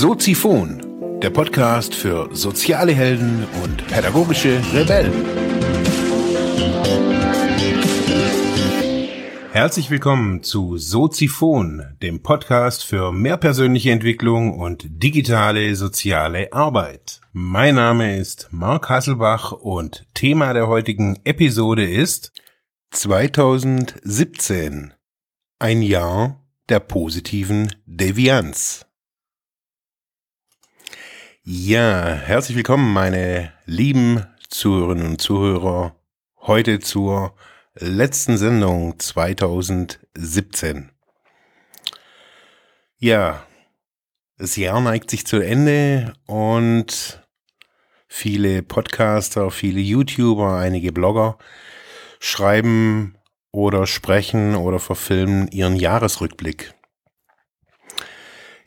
[0.00, 5.12] Soziphon, der Podcast für soziale Helden und pädagogische Rebellen.
[9.50, 17.20] Herzlich willkommen zu Soziphon, dem Podcast für mehr persönliche Entwicklung und digitale soziale Arbeit.
[17.32, 22.30] Mein Name ist Mark Hasselbach und Thema der heutigen Episode ist
[22.92, 24.94] 2017.
[25.58, 28.87] Ein Jahr der positiven Devianz.
[31.50, 35.96] Ja, herzlich willkommen, meine lieben Zuhörerinnen und Zuhörer,
[36.42, 37.34] heute zur
[37.74, 40.90] letzten Sendung 2017.
[42.98, 43.46] Ja,
[44.36, 47.26] das Jahr neigt sich zu Ende und
[48.08, 51.38] viele Podcaster, viele YouTuber, einige Blogger
[52.20, 53.16] schreiben
[53.52, 56.74] oder sprechen oder verfilmen ihren Jahresrückblick.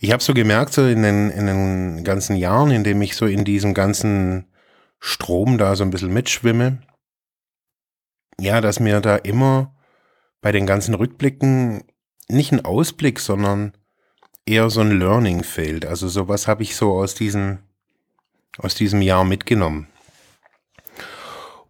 [0.03, 3.27] Ich habe so gemerkt, so in den, in den ganzen Jahren, in dem ich so
[3.27, 4.47] in diesem ganzen
[4.99, 6.81] Strom da so ein bisschen mitschwimme,
[8.39, 9.75] ja, dass mir da immer
[10.41, 11.83] bei den ganzen Rückblicken
[12.27, 13.73] nicht ein Ausblick, sondern
[14.47, 15.85] eher so ein Learning fehlt.
[15.85, 17.59] Also so was habe ich so aus diesem,
[18.57, 19.87] aus diesem Jahr mitgenommen.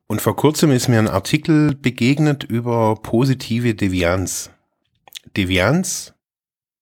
[0.07, 4.51] Und vor kurzem ist mir ein Artikel begegnet über positive Devianz.
[5.35, 6.13] Devianz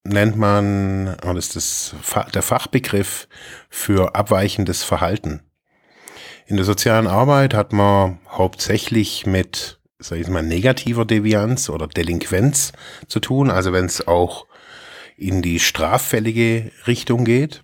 [0.04, 1.96] nennt man, das ist das,
[2.34, 3.28] der Fachbegriff
[3.70, 5.42] für abweichendes Verhalten.
[6.48, 12.72] In der sozialen Arbeit hat man hauptsächlich mit, sag ich mal, negativer Devianz oder Delinquenz
[13.08, 14.48] zu tun, also wenn es auch
[15.16, 17.64] in die straffällige Richtung geht.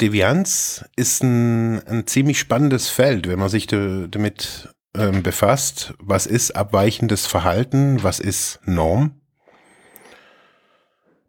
[0.00, 5.94] Devianz ist ein, ein ziemlich spannendes Feld, wenn man sich damit ähm, befasst.
[5.98, 8.02] Was ist abweichendes Verhalten?
[8.02, 9.20] Was ist Norm?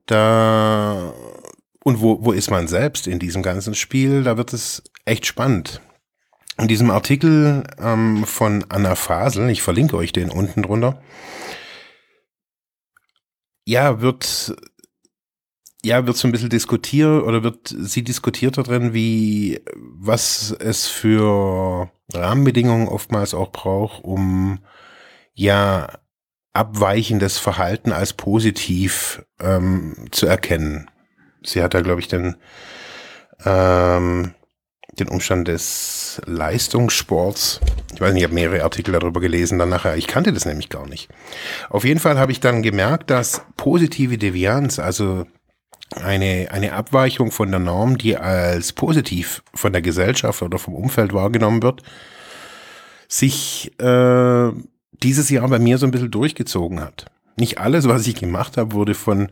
[0.05, 1.13] Da
[1.83, 4.23] und wo, wo ist man selbst in diesem ganzen Spiel?
[4.23, 5.81] Da wird es echt spannend.
[6.57, 11.01] In diesem Artikel ähm, von Anna Fasel, ich verlinke euch den unten drunter,
[13.65, 14.55] ja, wird
[15.83, 20.87] ja, wird so ein bisschen diskutiert oder wird sie diskutiert da drin, wie, was es
[20.87, 24.59] für Rahmenbedingungen oftmals auch braucht, um
[25.33, 25.87] ja
[26.53, 30.89] abweichendes Verhalten als positiv ähm, zu erkennen.
[31.43, 32.35] Sie hat da, glaube ich, den,
[33.45, 34.33] ähm,
[34.91, 37.61] den Umstand des Leistungssports.
[37.93, 39.95] Ich weiß nicht, ich habe mehrere Artikel darüber gelesen dann nachher.
[39.95, 41.09] Ich kannte das nämlich gar nicht.
[41.69, 45.25] Auf jeden Fall habe ich dann gemerkt, dass positive Devianz, also
[45.95, 51.13] eine, eine Abweichung von der Norm, die als positiv von der Gesellschaft oder vom Umfeld
[51.13, 51.83] wahrgenommen wird,
[53.07, 54.51] sich äh,
[55.03, 57.05] dieses Jahr bei mir so ein bisschen durchgezogen hat.
[57.35, 59.29] Nicht alles, was ich gemacht habe, wurde von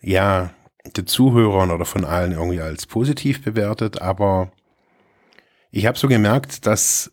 [0.00, 0.50] ja
[0.96, 4.52] den Zuhörern oder von allen irgendwie als positiv bewertet, aber
[5.70, 7.10] ich habe so gemerkt, dass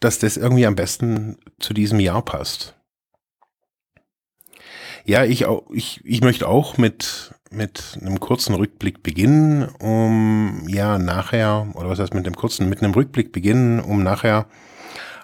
[0.00, 2.76] dass das irgendwie am besten zu diesem Jahr passt.
[5.04, 10.98] Ja, ich, auch, ich, ich möchte auch mit, mit einem kurzen Rückblick beginnen, um ja
[10.98, 14.46] nachher, oder was heißt mit dem kurzen, mit einem Rückblick beginnen, um nachher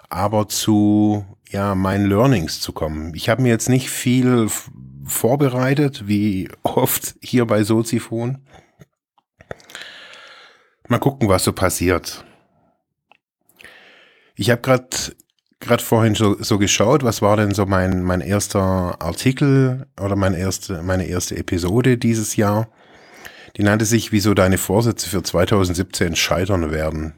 [0.09, 3.13] aber zu ja meinen Learnings zu kommen.
[3.15, 4.49] Ich habe mir jetzt nicht viel
[5.05, 8.39] vorbereitet, wie oft hier bei Soziphon.
[10.87, 12.25] Mal gucken, was so passiert.
[14.35, 14.87] Ich habe gerade
[15.59, 20.33] gerade vorhin so, so geschaut, was war denn so mein, mein erster Artikel oder mein
[20.33, 22.69] erste, meine erste Episode dieses Jahr.
[23.57, 27.13] Die nannte sich, wieso deine Vorsätze für 2017 scheitern werden.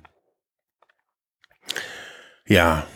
[2.48, 2.88] Ja.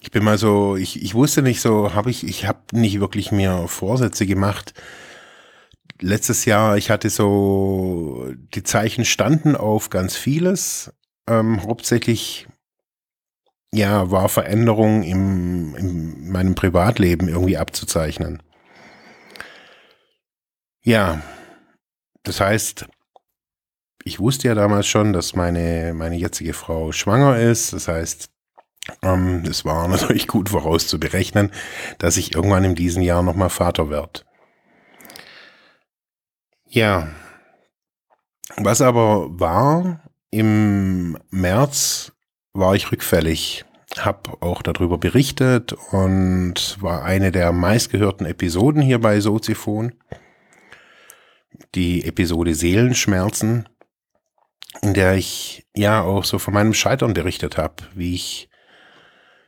[0.00, 3.32] Ich bin mal so, ich, ich wusste nicht so, habe ich, ich habe nicht wirklich
[3.32, 4.74] mir Vorsätze gemacht.
[6.00, 10.92] Letztes Jahr, ich hatte so, die Zeichen standen auf ganz vieles.
[11.26, 12.48] Ähm, hauptsächlich
[13.74, 18.42] ja, war Veränderung im, in meinem Privatleben irgendwie abzuzeichnen.
[20.82, 21.22] Ja,
[22.22, 22.86] das heißt,
[24.04, 27.72] ich wusste ja damals schon, dass meine, meine jetzige Frau schwanger ist.
[27.72, 28.30] Das heißt,
[29.02, 31.50] ähm, es war natürlich gut vorauszuberechnen,
[31.98, 34.20] dass ich irgendwann in diesem Jahr nochmal Vater werde.
[36.68, 37.08] Ja,
[38.56, 40.00] was aber war,
[40.30, 42.12] im März
[42.54, 43.64] war ich rückfällig,
[43.98, 49.92] habe auch darüber berichtet und war eine der meistgehörten Episoden hier bei Soziphon.
[51.74, 53.68] Die Episode Seelenschmerzen,
[54.82, 58.48] in der ich ja auch so von meinem Scheitern berichtet habe, wie ich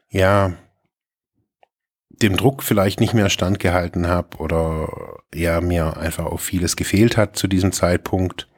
[0.09, 0.55] ja
[2.09, 7.37] dem Druck vielleicht nicht mehr standgehalten habe oder ja, mir einfach auch vieles gefehlt hat
[7.37, 8.49] zu diesem Zeitpunkt.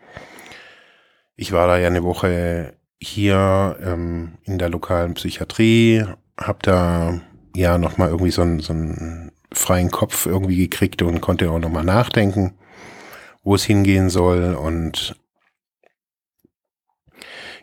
[1.37, 6.05] Ich war da ja eine Woche hier ähm, in der lokalen Psychiatrie,
[6.39, 7.21] habe da
[7.55, 11.85] ja nochmal irgendwie so einen, so einen freien Kopf irgendwie gekriegt und konnte auch nochmal
[11.85, 12.55] nachdenken,
[13.43, 14.55] wo es hingehen soll.
[14.55, 15.17] Und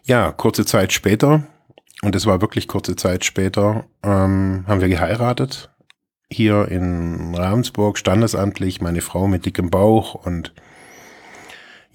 [0.04, 1.44] ja, kurze Zeit später,
[2.02, 5.70] und es war wirklich kurze Zeit später, ähm, haben wir geheiratet
[6.30, 10.54] hier in Ravensburg, standesamtlich, meine Frau mit dickem Bauch und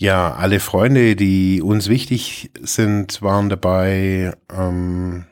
[0.01, 4.33] ja, alle Freunde, die uns wichtig sind, waren dabei.
[4.51, 5.27] Ähm,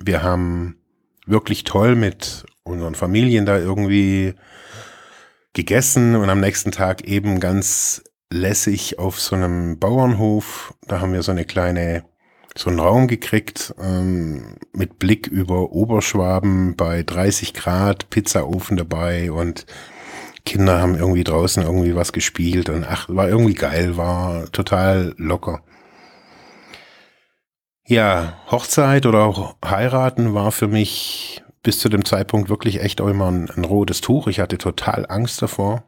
[0.00, 0.80] wir haben
[1.26, 4.34] wirklich toll mit unseren Familien da irgendwie
[5.52, 8.02] gegessen und am nächsten Tag eben ganz
[8.32, 10.74] lässig auf so einem Bauernhof.
[10.88, 12.04] Da haben wir so eine kleine
[12.56, 19.66] so einen Raum gekriegt ähm, mit Blick über Oberschwaben bei 30 Grad, Pizzaofen dabei und
[20.44, 25.62] Kinder haben irgendwie draußen irgendwie was gespielt und ach, war irgendwie geil, war total locker.
[27.86, 33.08] Ja, Hochzeit oder auch heiraten war für mich bis zu dem Zeitpunkt wirklich echt auch
[33.08, 34.26] immer ein, ein rotes Tuch.
[34.26, 35.84] Ich hatte total Angst davor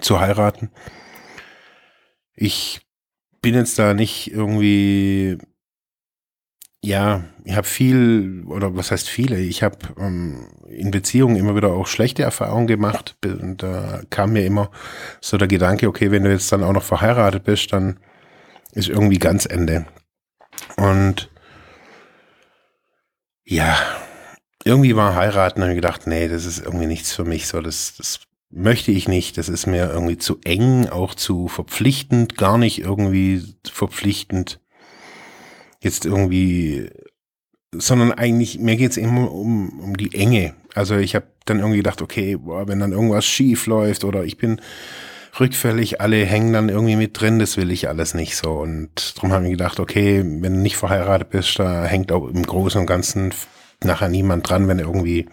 [0.00, 0.70] zu heiraten.
[2.34, 2.80] Ich
[3.42, 5.38] bin jetzt da nicht irgendwie
[6.82, 11.72] ja, ich habe viel, oder was heißt viele, ich habe ähm, in Beziehungen immer wieder
[11.72, 13.16] auch schlechte Erfahrungen gemacht.
[13.24, 14.70] Und da kam mir immer
[15.20, 18.00] so der Gedanke, okay, wenn du jetzt dann auch noch verheiratet bist, dann
[18.72, 19.86] ist irgendwie ganz Ende.
[20.76, 21.30] Und
[23.44, 23.76] ja,
[24.64, 27.46] irgendwie war heiraten und ich gedacht, nee, das ist irgendwie nichts für mich.
[27.46, 29.36] So, das, das möchte ich nicht.
[29.36, 34.60] Das ist mir irgendwie zu eng, auch zu verpflichtend, gar nicht irgendwie verpflichtend
[35.82, 36.90] jetzt irgendwie,
[37.74, 40.54] sondern eigentlich, mir geht's immer um, um die Enge.
[40.74, 44.36] Also ich habe dann irgendwie gedacht, okay, boah, wenn dann irgendwas schief läuft oder ich
[44.36, 44.60] bin
[45.38, 48.52] rückfällig, alle hängen dann irgendwie mit drin, das will ich alles nicht so.
[48.52, 52.42] Und darum habe ich gedacht, okay, wenn du nicht verheiratet bist, da hängt auch im
[52.42, 53.32] Großen und Ganzen
[53.82, 55.26] nachher niemand dran, wenn irgendwie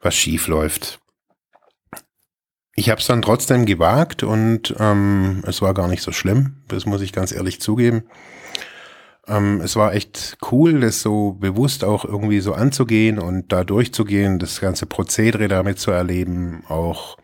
[0.00, 1.00] was schief läuft.
[2.74, 6.84] Ich habe es dann trotzdem gewagt und ähm, es war gar nicht so schlimm, das
[6.84, 8.04] muss ich ganz ehrlich zugeben.
[9.28, 14.38] Ähm, es war echt cool, das so bewusst auch irgendwie so anzugehen und da durchzugehen,
[14.38, 17.16] das ganze Prozedere damit zu erleben, auch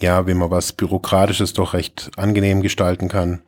[0.00, 3.42] ja, wie man was Bürokratisches doch recht angenehm gestalten kann.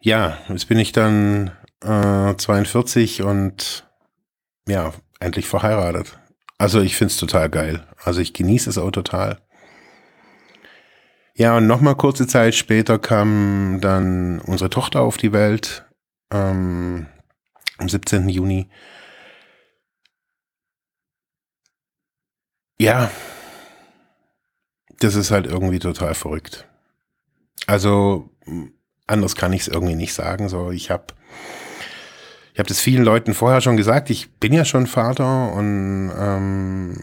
[0.00, 1.50] Ja, jetzt bin ich dann
[1.82, 3.88] äh, 42 und
[4.68, 6.18] ja, endlich verheiratet.
[6.58, 7.86] Also ich find's total geil.
[8.04, 9.40] Also ich genieße es auch total.
[11.34, 15.87] Ja, und nochmal kurze Zeit später kam dann unsere Tochter auf die Welt
[16.30, 17.06] ähm,
[17.78, 18.28] am 17.
[18.28, 18.68] Juni.
[22.80, 23.10] Ja,
[25.00, 26.66] das ist halt irgendwie total verrückt.
[27.66, 28.30] Also
[29.06, 30.48] anders kann ich es irgendwie nicht sagen.
[30.48, 31.06] So, ich habe
[32.52, 34.10] ich habe das vielen Leuten vorher schon gesagt.
[34.10, 37.00] Ich bin ja schon Vater und ähm,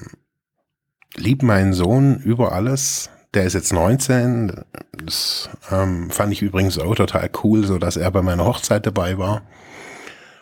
[1.16, 4.64] liebe meinen Sohn über alles der ist jetzt 19.
[4.94, 9.18] Das ähm, fand ich übrigens auch total cool, so dass er bei meiner Hochzeit dabei
[9.18, 9.42] war.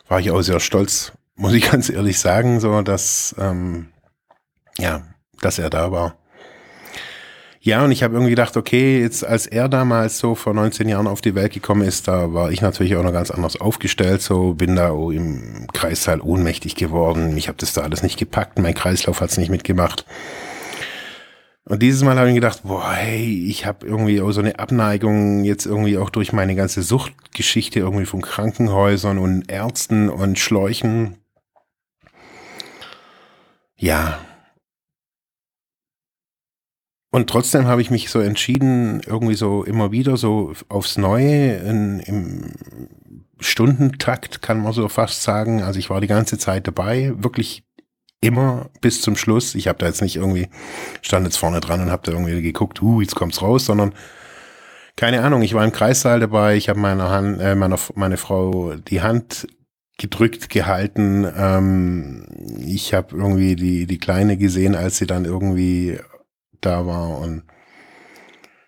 [0.08, 3.88] War ich auch sehr stolz, muss ich ganz ehrlich sagen, so dass ähm,
[4.78, 5.04] ja,
[5.42, 6.16] dass er da war.
[7.66, 11.08] Ja, und ich habe irgendwie gedacht, okay, jetzt als er damals so vor 19 Jahren
[11.08, 14.54] auf die Welt gekommen ist, da war ich natürlich auch noch ganz anders aufgestellt, so
[14.54, 17.38] bin da im Kreißsaal ohnmächtig geworden.
[17.38, 20.06] Ich habe das da alles nicht gepackt, mein Kreislauf hat's nicht mitgemacht.
[21.66, 25.66] Und dieses Mal habe ich gedacht, boah, hey, ich habe irgendwie so eine Abneigung jetzt
[25.66, 31.18] irgendwie auch durch meine ganze Suchtgeschichte irgendwie von Krankenhäusern und Ärzten und Schläuchen.
[33.78, 34.20] Ja.
[37.12, 42.00] Und trotzdem habe ich mich so entschieden, irgendwie so immer wieder so aufs Neue in,
[42.02, 42.52] im
[43.40, 45.62] Stundentakt, kann man so fast sagen.
[45.62, 47.64] Also ich war die ganze Zeit dabei, wirklich
[48.24, 49.56] immer bis zum Schluss.
[49.56, 50.48] Ich habe da jetzt nicht irgendwie,
[51.02, 53.94] stand jetzt vorne dran und habe da irgendwie geguckt, uh, jetzt kommt's raus, sondern
[54.96, 58.76] keine Ahnung, ich war im Kreissaal dabei, ich habe meiner Hand, äh, meiner, meine Frau
[58.76, 59.48] die Hand
[59.98, 61.28] gedrückt gehalten.
[61.36, 62.26] Ähm,
[62.66, 66.00] ich habe irgendwie die, die Kleine gesehen, als sie dann irgendwie
[66.62, 67.44] da war und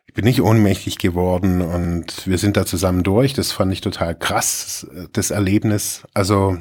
[0.08, 3.34] ich bin nicht ohnmächtig geworden und wir sind da zusammen durch.
[3.34, 6.04] Das fand ich total krass, das Erlebnis.
[6.14, 6.58] Also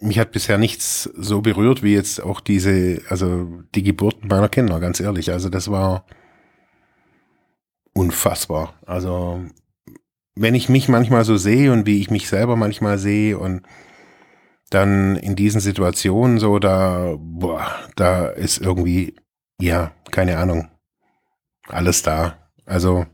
[0.00, 4.80] mich hat bisher nichts so berührt wie jetzt auch diese, also die Geburten meiner Kinder,
[4.80, 5.32] ganz ehrlich.
[5.32, 6.06] Also das war
[7.92, 8.74] unfassbar.
[8.86, 9.44] Also
[10.36, 13.62] wenn ich mich manchmal so sehe und wie ich mich selber manchmal sehe und
[14.70, 19.16] dann in diesen Situationen so, da, boah, da ist irgendwie,
[19.60, 20.68] ja, keine Ahnung,
[21.66, 22.50] alles da.
[22.66, 23.06] Also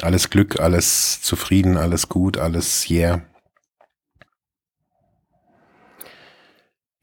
[0.00, 3.22] alles Glück, alles zufrieden, alles gut, alles yeah.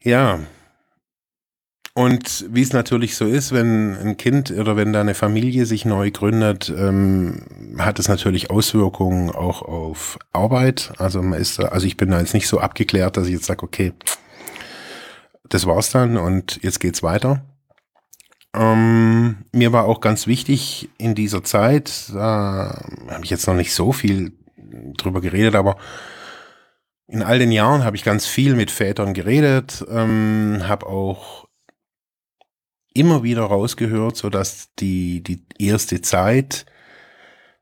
[0.04, 0.38] Ja.
[1.96, 5.84] Und wie es natürlich so ist, wenn ein Kind oder wenn da eine Familie sich
[5.84, 7.46] neu gründet, ähm,
[7.78, 10.92] hat es natürlich Auswirkungen auch auf Arbeit.
[10.98, 13.62] Also man ist, also ich bin da jetzt nicht so abgeklärt, dass ich jetzt sage,
[13.62, 13.92] okay,
[15.48, 17.44] das war's dann und jetzt geht's weiter.
[18.54, 23.72] Ähm, mir war auch ganz wichtig in dieser Zeit, da habe ich jetzt noch nicht
[23.72, 24.32] so viel
[24.96, 25.76] drüber geredet, aber
[27.06, 31.46] in all den Jahren habe ich ganz viel mit Vätern geredet, ähm, habe auch
[32.94, 36.64] immer wieder rausgehört, so dass die, die erste Zeit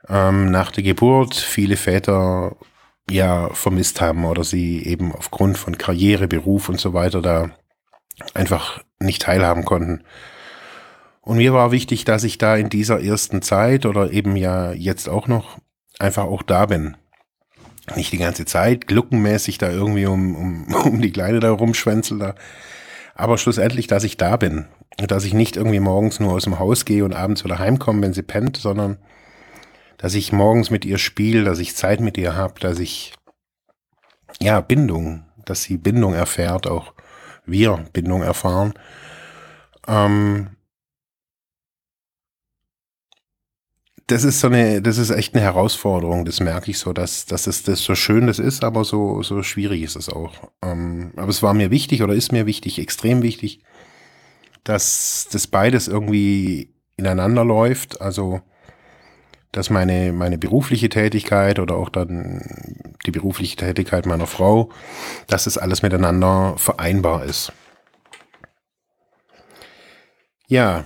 [0.09, 2.57] ähm, nach der Geburt viele Väter
[3.11, 7.51] ja vermisst haben oder sie eben aufgrund von Karriere, Beruf und so weiter da
[8.35, 10.05] einfach nicht teilhaben konnten.
[11.23, 15.09] Und mir war wichtig, dass ich da in dieser ersten Zeit oder eben ja jetzt
[15.09, 15.59] auch noch
[15.99, 16.97] einfach auch da bin
[17.97, 22.35] nicht die ganze Zeit gluckenmäßig da irgendwie um, um, um die Kleine da rumschwänzel da.
[23.15, 24.67] Aber schlussendlich, dass ich da bin.
[24.97, 28.13] Dass ich nicht irgendwie morgens nur aus dem Haus gehe und abends wieder heimkomme, wenn
[28.13, 28.99] sie pennt, sondern
[29.97, 33.15] dass ich morgens mit ihr spiele, dass ich Zeit mit ihr habe, dass ich,
[34.41, 36.93] ja, Bindung, dass sie Bindung erfährt, auch
[37.47, 38.75] wir Bindung erfahren.
[39.87, 40.51] Ähm,
[44.07, 47.45] das ist so eine, das ist echt eine Herausforderung, das merke ich so, dass, dass
[47.45, 50.35] das, das so schön das ist, aber so, so schwierig ist es auch.
[50.63, 53.61] Ähm, aber es war mir wichtig oder ist mir wichtig, extrem wichtig,
[54.65, 58.01] dass das beides irgendwie ineinander läuft.
[58.01, 58.41] Also,
[59.51, 62.43] dass meine, meine berufliche Tätigkeit oder auch dann
[63.05, 64.71] die berufliche Tätigkeit meiner Frau,
[65.27, 67.53] dass das alles miteinander vereinbar ist.
[70.49, 70.85] Ja,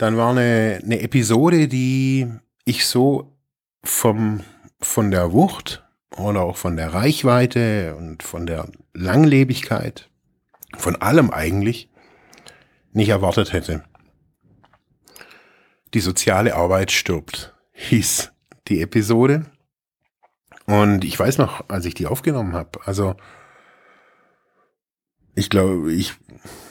[0.00, 2.26] dann war eine, eine Episode, die
[2.64, 3.36] ich so
[3.84, 4.40] vom,
[4.80, 5.84] von der Wucht
[6.16, 10.08] oder auch von der Reichweite und von der Langlebigkeit,
[10.78, 11.90] von allem eigentlich,
[12.92, 13.84] nicht erwartet hätte.
[15.92, 18.32] Die soziale Arbeit stirbt, hieß
[18.68, 19.44] die Episode.
[20.64, 23.16] Und ich weiß noch, als ich die aufgenommen habe, also
[25.40, 26.14] ich glaube, ich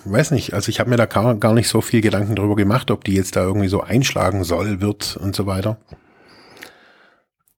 [0.05, 3.03] weiß nicht, also ich habe mir da gar nicht so viel Gedanken darüber gemacht, ob
[3.03, 5.77] die jetzt da irgendwie so einschlagen soll, wird und so weiter.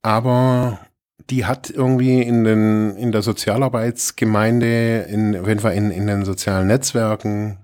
[0.02, 0.80] Aber
[1.30, 6.26] die hat irgendwie in den in der Sozialarbeitsgemeinde, in, auf jeden Fall in, in den
[6.26, 7.58] sozialen Netzwerken,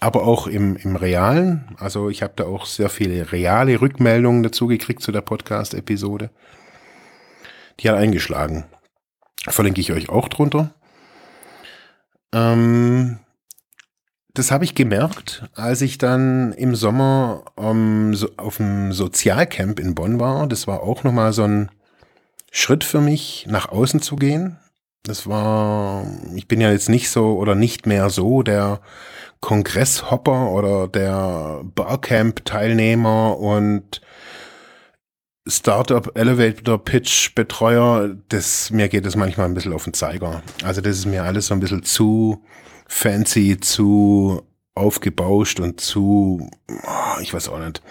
[0.00, 1.74] aber auch im, im Realen.
[1.78, 6.30] Also ich habe da auch sehr viele reale Rückmeldungen dazu gekriegt zu der Podcast-Episode.
[7.80, 8.64] Die hat eingeschlagen.
[9.48, 10.74] Verlinke ich euch auch drunter.
[12.32, 13.18] Ähm,
[14.34, 19.94] das habe ich gemerkt, als ich dann im Sommer um, so, auf dem Sozialcamp in
[19.94, 20.46] Bonn war.
[20.46, 21.70] Das war auch nochmal so ein
[22.50, 24.58] Schritt für mich, nach außen zu gehen.
[25.02, 28.80] Das war, ich bin ja jetzt nicht so oder nicht mehr so der
[29.40, 34.00] Kongresshopper oder der Barcamp-Teilnehmer und
[35.48, 40.42] Startup Elevator Pitch Betreuer, das, mir geht das manchmal ein bisschen auf den Zeiger.
[40.62, 42.44] Also das ist mir alles so ein bisschen zu
[42.86, 44.42] fancy, zu
[44.74, 47.82] aufgebauscht und zu, oh, ich weiß auch nicht.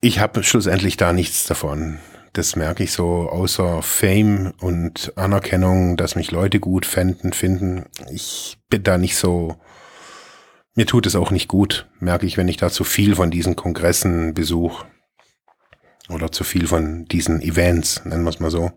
[0.00, 1.98] Ich habe schlussendlich da nichts davon.
[2.32, 7.86] Das merke ich so, außer Fame und Anerkennung, dass mich Leute gut fänden, finden.
[8.10, 9.56] Ich bin da nicht so,
[10.74, 13.56] mir tut es auch nicht gut, merke ich, wenn ich da zu viel von diesen
[13.56, 14.84] Kongressen besuche.
[16.08, 18.72] Oder zu viel von diesen Events, nennen wir es mal so.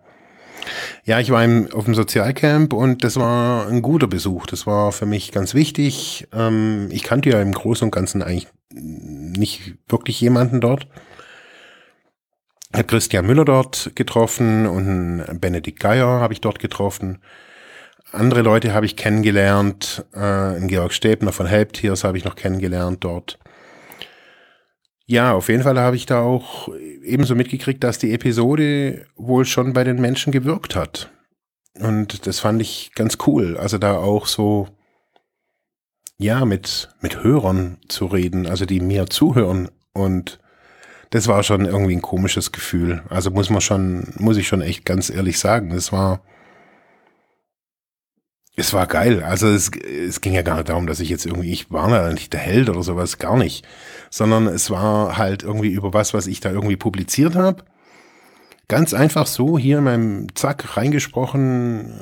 [1.05, 4.46] Ja, ich war im, auf dem Sozialcamp und das war ein guter Besuch.
[4.48, 6.27] Das war für mich ganz wichtig.
[6.34, 10.88] Ähm, ich kannte ja im Großen und Ganzen eigentlich nicht wirklich jemanden dort.
[12.75, 17.19] Ich Christian Müller dort getroffen und Benedikt Geier habe ich dort getroffen.
[18.12, 20.05] Andere Leute habe ich kennengelernt.
[20.13, 23.39] Äh, Georg Stäbner von Helptiers habe ich noch kennengelernt dort.
[25.09, 26.67] Ja, auf jeden Fall habe ich da auch
[27.01, 31.09] ebenso mitgekriegt, dass die Episode wohl schon bei den Menschen gewirkt hat.
[31.79, 33.57] Und das fand ich ganz cool.
[33.57, 34.67] Also da auch so,
[36.17, 39.69] ja, mit, mit Hörern zu reden, also die mir zuhören.
[39.93, 40.39] Und
[41.11, 43.01] das war schon irgendwie ein komisches Gefühl.
[43.09, 45.69] Also muss man schon, muss ich schon echt ganz ehrlich sagen.
[45.69, 46.21] Das war,
[48.59, 49.23] es war geil.
[49.23, 52.11] Also es, es ging ja gar nicht darum, dass ich jetzt irgendwie, ich war da
[52.11, 53.65] nicht der Held oder sowas, gar nicht.
[54.09, 57.63] Sondern es war halt irgendwie über was, was ich da irgendwie publiziert habe.
[58.67, 61.93] Ganz einfach so hier in meinem Zack reingesprochen,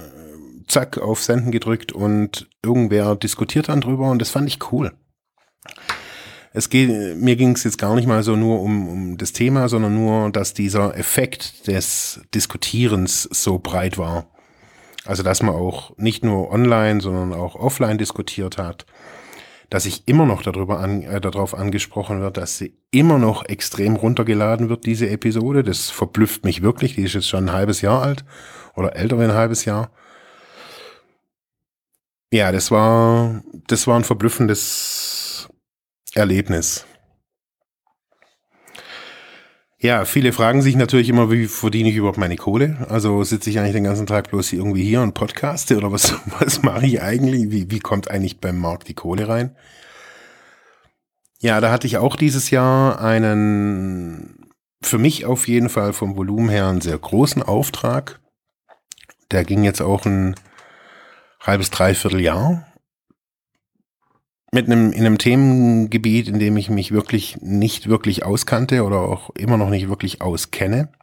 [0.67, 4.93] Zack auf Senden gedrückt und irgendwer diskutiert dann drüber und das fand ich cool.
[6.53, 9.67] Es geht, mir ging es jetzt gar nicht mal so nur um, um das Thema,
[9.67, 14.27] sondern nur, dass dieser Effekt des Diskutierens so breit war.
[15.05, 18.85] Also, dass man auch nicht nur online, sondern auch offline diskutiert hat.
[19.69, 23.95] Dass sich immer noch darüber an, äh, darauf angesprochen wird, dass sie immer noch extrem
[23.95, 25.63] runtergeladen wird, diese Episode.
[25.63, 26.95] Das verblüfft mich wirklich.
[26.95, 28.25] Die ist jetzt schon ein halbes Jahr alt
[28.75, 29.91] oder älter wie ein halbes Jahr.
[32.31, 35.47] Ja, das war, das war ein verblüffendes
[36.13, 36.85] Erlebnis.
[39.85, 42.87] Ja, viele fragen sich natürlich immer, wie verdiene ich überhaupt meine Kohle?
[42.89, 46.63] Also sitze ich eigentlich den ganzen Tag bloß irgendwie hier und podcaste oder was, was
[46.63, 47.51] mache ich eigentlich?
[47.51, 49.55] Wie, wie kommt eigentlich beim Markt die Kohle rein?
[51.37, 54.49] Ja, da hatte ich auch dieses Jahr einen,
[54.81, 58.19] für mich auf jeden Fall vom Volumen her einen sehr großen Auftrag.
[59.29, 60.33] Der ging jetzt auch ein
[61.41, 62.65] halbes, dreiviertel Jahr
[64.55, 69.29] mit einem, in einem Themengebiet, in dem ich mich wirklich nicht wirklich auskannte oder auch
[69.31, 70.93] immer noch nicht wirklich auskenne.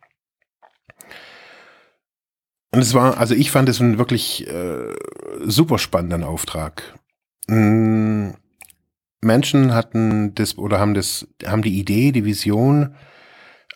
[2.73, 4.95] Und es war, also ich fand es einen wirklich äh,
[5.45, 6.99] super spannenden Auftrag.
[7.47, 8.35] Hm,
[9.21, 12.97] Menschen hatten das oder haben das, haben die Idee, die Vision,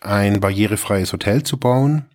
[0.01, 2.07] ein barrierefreies Hotel zu bauen.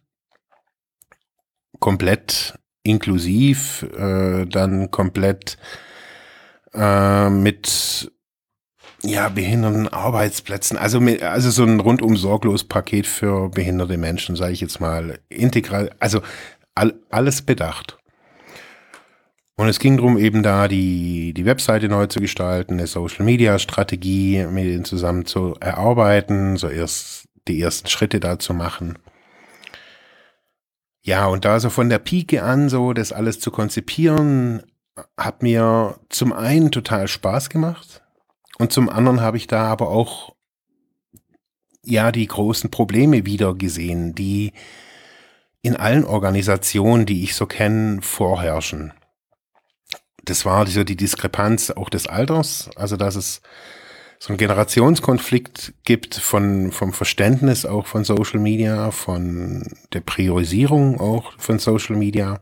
[1.79, 5.59] Komplett inklusiv, äh, dann komplett
[6.73, 8.11] äh, mit
[9.03, 14.53] ja, behinderten Arbeitsplätzen, also, mit, also so ein rundum sorglos Paket für behinderte Menschen, sage
[14.53, 16.21] ich jetzt mal, integral, also
[16.75, 17.97] all, alles bedacht.
[19.55, 24.65] Und es ging darum, eben da die, die Webseite neu zu gestalten, eine Social-Media-Strategie mit
[24.65, 28.97] ihnen zusammen zu erarbeiten, so erst die ersten Schritte da zu machen.
[31.03, 34.63] Ja, und da so von der Pike an so das alles zu konzipieren,
[35.17, 38.03] hat mir zum einen total Spaß gemacht
[38.57, 40.35] und zum anderen habe ich da aber auch
[41.83, 44.53] ja die großen Probleme wieder gesehen, die
[45.61, 48.93] in allen Organisationen, die ich so kenne, vorherrschen.
[50.23, 53.41] Das war so die Diskrepanz auch des Alters, also dass es
[54.19, 61.33] so einen Generationskonflikt gibt von, vom Verständnis auch von Social Media, von der Priorisierung auch
[61.39, 62.39] von Social Media,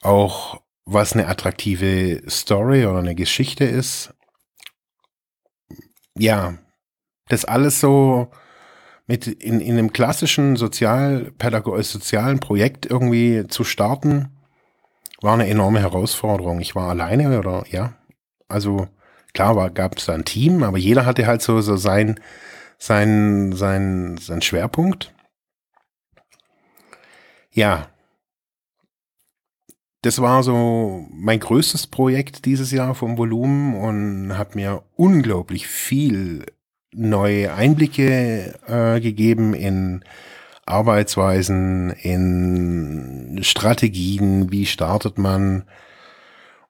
[0.00, 4.14] auch was eine attraktive Story oder eine Geschichte ist.
[6.16, 6.54] Ja,
[7.28, 8.30] das alles so
[9.06, 14.30] mit in, in einem klassischen sozialpädagogisch sozialen Projekt irgendwie zu starten,
[15.20, 16.60] war eine enorme Herausforderung.
[16.60, 17.94] Ich war alleine oder ja,
[18.48, 18.88] also
[19.34, 22.20] klar gab es da ein Team, aber jeder hatte halt so so sein
[22.78, 25.12] sein sein sein Schwerpunkt.
[27.52, 27.88] Ja,
[30.06, 36.46] das war so mein größtes Projekt dieses Jahr vom Volumen und hat mir unglaublich viel
[36.94, 40.04] neue Einblicke äh, gegeben in
[40.64, 45.64] Arbeitsweisen, in Strategien, wie startet man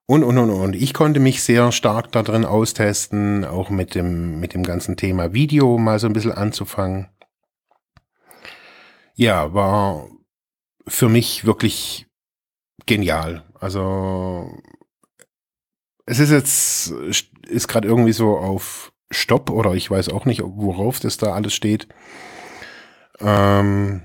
[0.06, 0.74] und, und, und, und.
[0.74, 5.76] Ich konnte mich sehr stark darin austesten, auch mit dem, mit dem ganzen Thema Video
[5.76, 7.08] mal so ein bisschen anzufangen.
[9.14, 10.08] Ja, war
[10.88, 12.05] für mich wirklich
[12.86, 13.44] genial.
[13.58, 14.50] Also
[16.06, 16.90] es ist jetzt,
[17.48, 21.54] ist gerade irgendwie so auf Stopp oder ich weiß auch nicht, worauf das da alles
[21.54, 21.88] steht.
[23.20, 24.02] Ähm,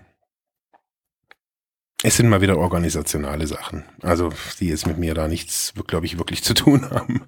[2.04, 6.18] es sind mal wieder organisationale Sachen, also die jetzt mit mir da nichts, glaube ich,
[6.18, 7.26] wirklich zu tun haben.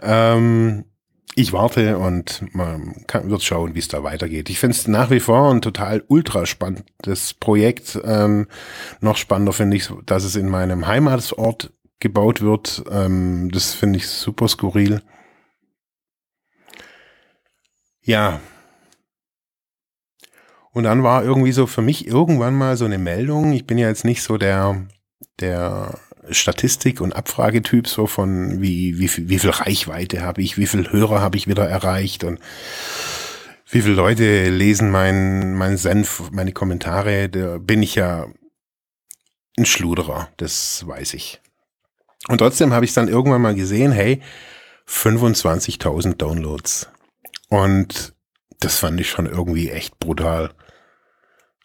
[0.00, 0.84] Ähm,
[1.36, 4.50] ich warte und man kann, wird schauen, wie es da weitergeht.
[4.50, 7.98] Ich finde es nach wie vor ein total ultra spannendes Projekt.
[8.04, 8.46] Ähm,
[9.00, 12.84] noch spannender finde ich, dass es in meinem Heimatort gebaut wird.
[12.90, 15.02] Ähm, das finde ich super skurril.
[18.02, 18.40] Ja.
[20.70, 23.52] Und dann war irgendwie so für mich irgendwann mal so eine Meldung.
[23.52, 24.86] Ich bin ja jetzt nicht so der,
[25.40, 25.98] der
[26.30, 30.90] Statistik- und Abfragetyp, so von wie, wie, viel, wie viel Reichweite habe ich, wie viel
[30.90, 32.38] Hörer habe ich wieder erreicht und
[33.70, 38.26] wie viele Leute lesen mein, mein Senf, meine Kommentare, da bin ich ja
[39.56, 41.40] ein Schluderer, das weiß ich.
[42.28, 44.22] Und trotzdem habe ich dann irgendwann mal gesehen, hey,
[44.88, 46.88] 25.000 Downloads.
[47.48, 48.14] Und
[48.60, 50.52] das fand ich schon irgendwie echt brutal.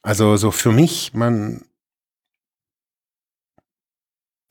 [0.01, 1.63] Also so für mich, man,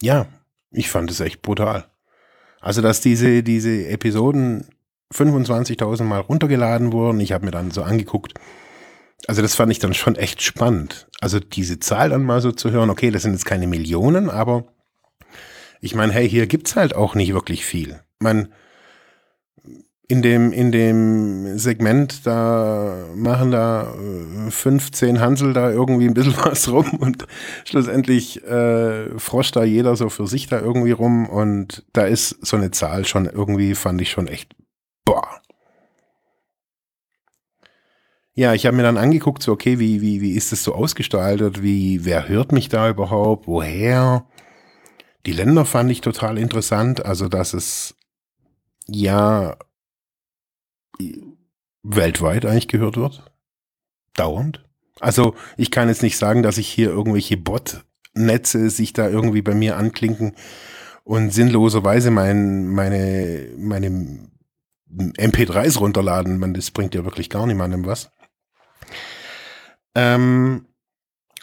[0.02, 0.26] ja,
[0.70, 1.86] ich fand es echt brutal.
[2.60, 4.66] Also, dass diese, diese Episoden
[5.14, 8.34] 25.000 Mal runtergeladen wurden, ich habe mir dann so angeguckt,
[9.26, 11.08] also das fand ich dann schon echt spannend.
[11.20, 14.64] Also diese Zahl dann mal so zu hören, okay, das sind jetzt keine Millionen, aber
[15.80, 18.00] ich meine, hey, hier gibt's halt auch nicht wirklich viel.
[18.20, 18.52] Man,
[20.10, 23.94] in dem, in dem Segment, da machen da
[24.48, 27.26] 15 äh, Hansel da irgendwie ein bisschen was rum und
[27.66, 32.56] schlussendlich äh, froscht da jeder so für sich da irgendwie rum und da ist so
[32.56, 34.56] eine Zahl schon irgendwie, fand ich schon echt,
[35.04, 35.42] boah.
[38.32, 41.62] Ja, ich habe mir dann angeguckt, so okay, wie, wie, wie ist das so ausgestaltet,
[41.62, 44.24] wie, wer hört mich da überhaupt, woher?
[45.26, 47.94] Die Länder fand ich total interessant, also dass es
[48.86, 49.56] ja
[51.82, 53.30] weltweit eigentlich gehört wird.
[54.14, 54.64] Dauernd.
[55.00, 59.54] Also ich kann jetzt nicht sagen, dass ich hier irgendwelche Bot-Netze sich da irgendwie bei
[59.54, 60.34] mir anklinken
[61.04, 64.28] und sinnloserweise mein, meine, meine
[64.90, 66.38] MP3s runterladen.
[66.38, 68.10] Man, das bringt ja wirklich gar niemandem was.
[69.94, 70.67] Ähm,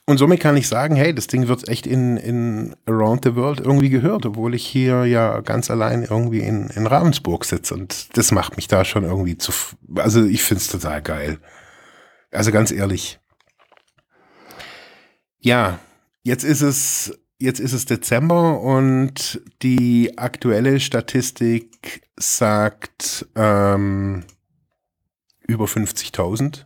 [0.08, 3.60] und somit kann ich sagen, hey, das Ding wird echt in, in Around the World
[3.60, 7.74] irgendwie gehört, obwohl ich hier ja ganz allein irgendwie in, in Ravensburg sitze.
[7.74, 9.52] Und das macht mich da schon irgendwie zu,
[9.96, 11.40] also ich find's total geil.
[12.32, 13.20] Also ganz ehrlich.
[15.40, 15.80] Ja,
[16.22, 24.24] jetzt ist es, jetzt ist es Dezember und die aktuelle Statistik sagt ähm,
[25.48, 26.64] über 50.000.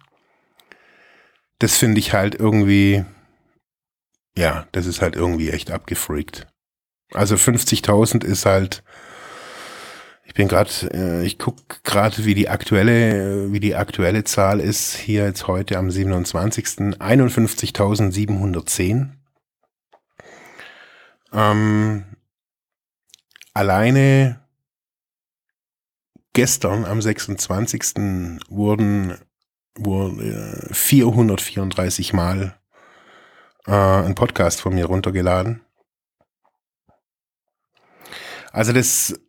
[1.59, 3.05] Das finde ich halt irgendwie,
[4.37, 6.47] ja, das ist halt irgendwie echt abgefreakt.
[7.13, 8.83] Also 50.000 ist halt,
[10.25, 14.59] ich bin gerade, äh, ich guck gerade, wie die aktuelle, äh, wie die aktuelle Zahl
[14.59, 16.65] ist hier jetzt heute am 27.
[16.99, 19.09] 51.710.
[21.33, 22.05] Ähm,
[23.53, 24.39] alleine
[26.33, 27.95] gestern am 26.
[28.49, 29.17] wurden,
[29.75, 32.58] wurden 434 Mal
[33.69, 35.61] äh, einen Podcast von mir runtergeladen.
[38.51, 39.19] Also das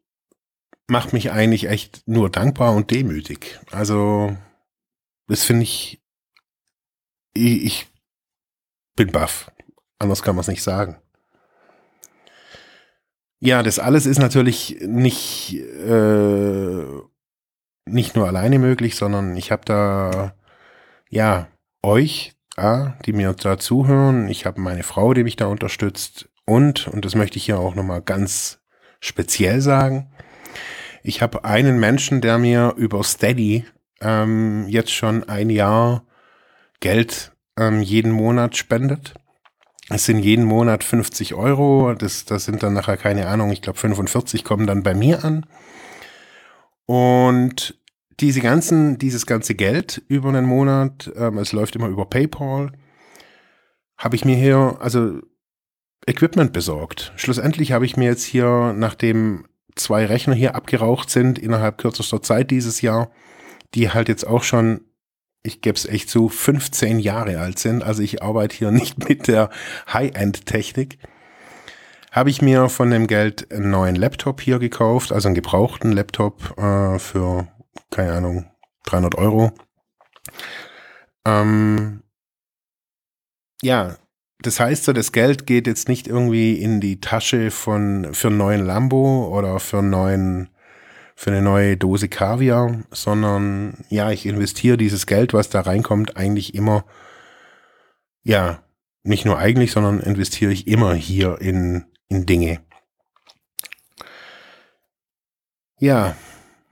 [0.89, 3.61] macht mich eigentlich echt nur dankbar und demütig.
[3.71, 4.37] Also
[5.29, 6.03] das finde ich,
[7.35, 7.87] ich, ich
[8.97, 9.53] bin baff.
[9.99, 10.97] Anders kann man es nicht sagen.
[13.41, 16.85] Ja, das alles ist natürlich nicht, äh,
[17.87, 20.35] nicht nur alleine möglich, sondern ich habe da
[21.11, 21.49] ja
[21.83, 24.29] euch A, die mir da zuhören.
[24.29, 26.29] Ich habe meine Frau, die mich da unterstützt.
[26.45, 28.61] Und, und das möchte ich hier auch nochmal ganz
[29.01, 30.11] speziell sagen,
[31.03, 33.65] ich habe einen Menschen, der mir über Steady
[34.01, 36.05] ähm, jetzt schon ein Jahr
[36.81, 39.15] Geld ähm, jeden Monat spendet.
[39.89, 41.95] Es sind jeden Monat 50 Euro.
[41.95, 45.47] Das, das sind dann nachher keine Ahnung, ich glaube 45 kommen dann bei mir an.
[46.87, 47.80] Und
[48.21, 52.73] diese ganzen, dieses ganze Geld über einen Monat, ähm, es läuft immer über PayPal,
[53.97, 55.21] habe ich mir hier, also
[56.07, 57.13] Equipment besorgt.
[57.17, 62.51] Schlussendlich habe ich mir jetzt hier, nachdem zwei Rechner hier abgeraucht sind, innerhalb kürzester Zeit
[62.51, 63.11] dieses Jahr,
[63.75, 64.83] die halt jetzt auch schon,
[65.43, 69.29] ich gebe es echt zu, 15 Jahre alt sind, also ich arbeite hier nicht mit
[69.29, 69.51] der
[69.93, 70.99] High-End-Technik,
[72.11, 76.59] habe ich mir von dem Geld einen neuen Laptop hier gekauft, also einen gebrauchten Laptop
[76.59, 77.47] äh, für
[77.91, 78.51] keine Ahnung,
[78.87, 79.53] 300 Euro.
[81.27, 82.03] Ähm,
[83.63, 83.97] ja,
[84.43, 88.39] das heißt so, das Geld geht jetzt nicht irgendwie in die Tasche von, für einen
[88.39, 90.51] neuen Lambo oder für einen neuen,
[91.15, 96.55] für eine neue Dose Kaviar, sondern ja, ich investiere dieses Geld, was da reinkommt, eigentlich
[96.55, 96.85] immer,
[98.23, 98.63] ja,
[99.03, 102.61] nicht nur eigentlich, sondern investiere ich immer hier in, in Dinge.
[105.79, 106.17] Ja,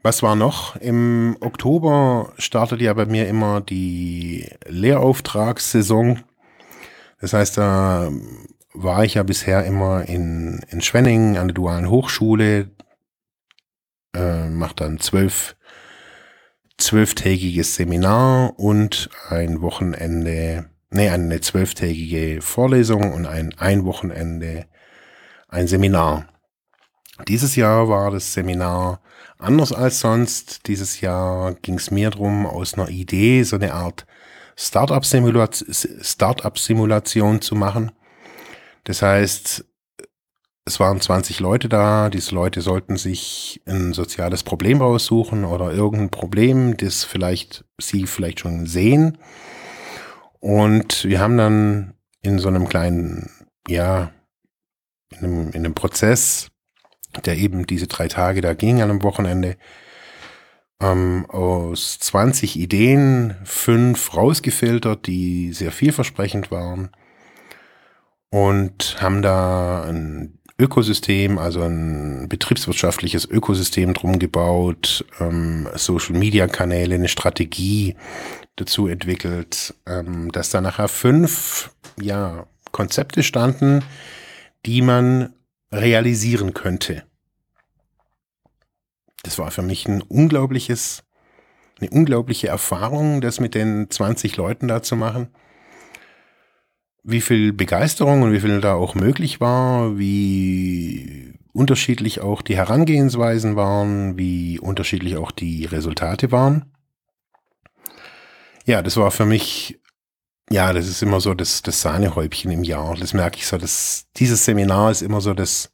[0.03, 0.77] was war noch?
[0.77, 6.21] Im Oktober startet ja bei mir immer die Lehrauftragssaison.
[7.21, 8.11] Das heißt, da
[8.75, 12.71] war ich ja bisher immer in, in Schwenning an der dualen Hochschule,
[14.15, 15.57] äh, mache dann zwölf,
[16.77, 24.67] zwölftägiges Seminar und ein Wochenende, nee, eine zwölftägige Vorlesung und ein, ein Wochenende
[25.49, 26.29] ein Seminar.
[27.27, 29.01] Dieses Jahr war das Seminar
[29.39, 30.67] anders als sonst.
[30.69, 34.07] Dieses Jahr ging es mir darum, aus einer Idee so eine Art
[34.57, 37.93] Startup-Simulation zu machen.
[38.85, 39.65] Das heißt,
[40.65, 42.11] es waren 20 Leute da.
[42.11, 48.41] Diese Leute sollten sich ein soziales Problem raussuchen oder irgendein Problem, das vielleicht sie vielleicht
[48.41, 49.19] schon sehen.
[50.41, 53.31] Und wir haben dann in so einem kleinen,
[53.67, 54.13] ja,
[55.11, 56.51] in einem, in einem Prozess
[57.27, 59.57] der eben diese drei Tage da ging an einem Wochenende,
[60.81, 66.91] ähm, aus 20 Ideen fünf rausgefiltert, die sehr vielversprechend waren
[68.31, 77.95] und haben da ein Ökosystem, also ein betriebswirtschaftliches Ökosystem drum gebaut, ähm, Social-Media-Kanäle, eine Strategie
[78.57, 83.85] dazu entwickelt, ähm, dass da nachher fünf ja, Konzepte standen,
[84.67, 85.33] die man
[85.73, 87.05] realisieren könnte.
[89.29, 91.05] Das war für mich ein unglaubliches,
[91.81, 95.29] eine unglaubliche Erfahrung, das mit den 20 Leuten da zu machen
[97.09, 103.57] wie viel Begeisterung und wie viel da auch möglich war, wie unterschiedlich auch die Herangehensweisen
[103.57, 106.67] waren, wie unterschiedlich auch die Resultate waren.
[108.67, 109.81] Ja, das war für mich,
[110.51, 112.95] ja, das ist immer so das, das Sahnehäubchen im Jahr.
[112.95, 115.73] Das merke ich so, dass dieses Seminar ist immer so das,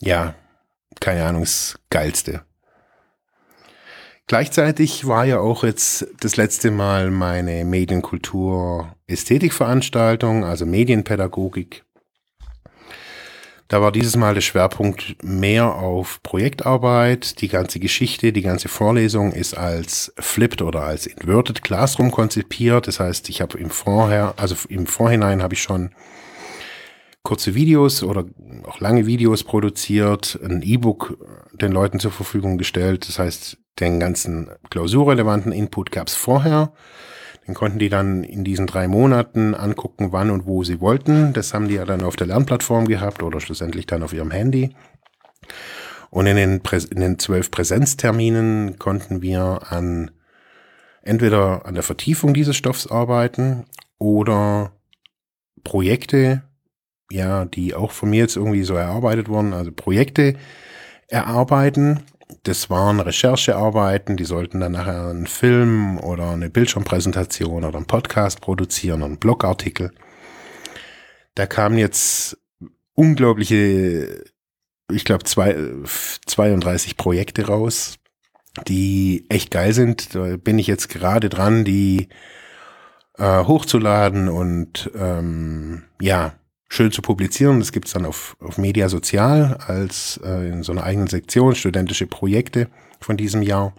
[0.00, 0.34] ja,
[0.98, 2.42] keine Ahnung, das Geilste.
[4.26, 11.84] Gleichzeitig war ja auch jetzt das letzte Mal meine Medienkultur Ästhetikveranstaltung, also Medienpädagogik.
[13.70, 17.40] Da war dieses Mal der Schwerpunkt mehr auf Projektarbeit.
[17.40, 22.88] Die ganze Geschichte, die ganze Vorlesung ist als Flipped oder als Inverted Classroom konzipiert.
[22.88, 25.90] Das heißt, ich habe im Vorher, also im Vorhinein habe ich schon
[27.22, 28.24] kurze Videos oder
[28.64, 31.18] auch lange Videos produziert, ein E-Book
[31.52, 33.08] den Leuten zur Verfügung gestellt.
[33.08, 36.72] Das heißt, den ganzen klausurrelevanten Input gab es vorher.
[37.46, 41.32] Den konnten die dann in diesen drei Monaten angucken, wann und wo sie wollten.
[41.32, 44.74] Das haben die ja dann auf der Lernplattform gehabt oder schlussendlich dann auf ihrem Handy.
[46.10, 50.10] Und in den, Prä in den zwölf Präsenzterminen konnten wir an
[51.02, 53.64] entweder an der Vertiefung dieses Stoffs arbeiten
[53.98, 54.72] oder
[55.64, 56.42] Projekte,
[57.10, 60.34] ja, die auch von mir jetzt irgendwie so erarbeitet wurden, also Projekte
[61.08, 62.04] erarbeiten,
[62.42, 68.40] das waren Recherchearbeiten, die sollten dann nachher einen Film oder eine Bildschirmpräsentation oder einen Podcast
[68.40, 69.90] produzieren, einen Blogartikel.
[71.34, 72.38] Da kamen jetzt
[72.94, 74.24] unglaubliche,
[74.90, 77.98] ich glaube, 32 Projekte raus,
[78.66, 80.14] die echt geil sind.
[80.14, 82.08] Da bin ich jetzt gerade dran, die
[83.16, 86.34] äh, hochzuladen und ähm, ja,
[86.70, 87.58] schön zu publizieren.
[87.58, 92.06] Das gibt's dann auf, auf Media Sozial als äh, in so einer eigenen Sektion, studentische
[92.06, 92.68] Projekte
[93.00, 93.74] von diesem Jahr.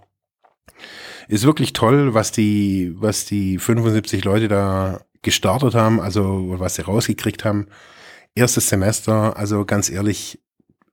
[1.28, 6.82] Ist wirklich toll, was die, was die 75 Leute da gestartet haben, also was sie
[6.82, 7.68] rausgekriegt haben.
[8.36, 10.40] Erstes Semester, also ganz ehrlich,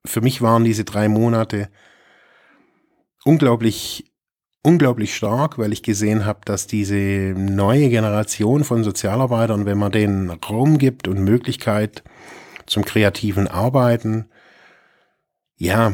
[0.04, 1.68] für mich waren diese drei Monate
[3.24, 4.12] unglaublich
[4.62, 10.30] unglaublich stark, weil ich gesehen habe, dass diese neue Generation von Sozialarbeitern, wenn man denen
[10.30, 12.02] Raum gibt und Möglichkeit
[12.66, 14.26] zum kreativen Arbeiten,
[15.56, 15.92] ja,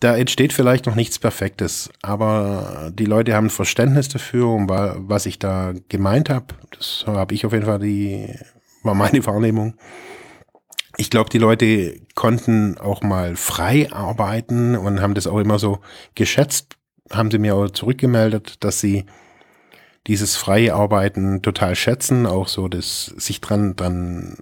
[0.00, 5.38] da entsteht vielleicht noch nichts Perfektes, aber die Leute haben Verständnis dafür, um was ich
[5.38, 6.46] da gemeint habe.
[6.76, 8.34] Das habe ich auf jeden Fall die,
[8.82, 9.74] war meine Wahrnehmung.
[10.96, 15.80] Ich glaube, die Leute konnten auch mal frei arbeiten und haben das auch immer so
[16.14, 16.76] geschätzt,
[17.10, 19.06] haben sie mir auch zurückgemeldet, dass sie
[20.06, 24.36] dieses freie Arbeiten total schätzen, auch so das sich dran, dran,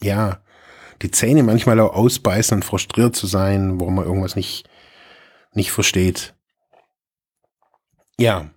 [0.00, 0.40] ja,
[1.02, 4.68] die Zähne manchmal auch ausbeißen und frustriert zu sein, warum man irgendwas nicht,
[5.52, 6.34] nicht versteht.
[8.18, 8.50] Ja.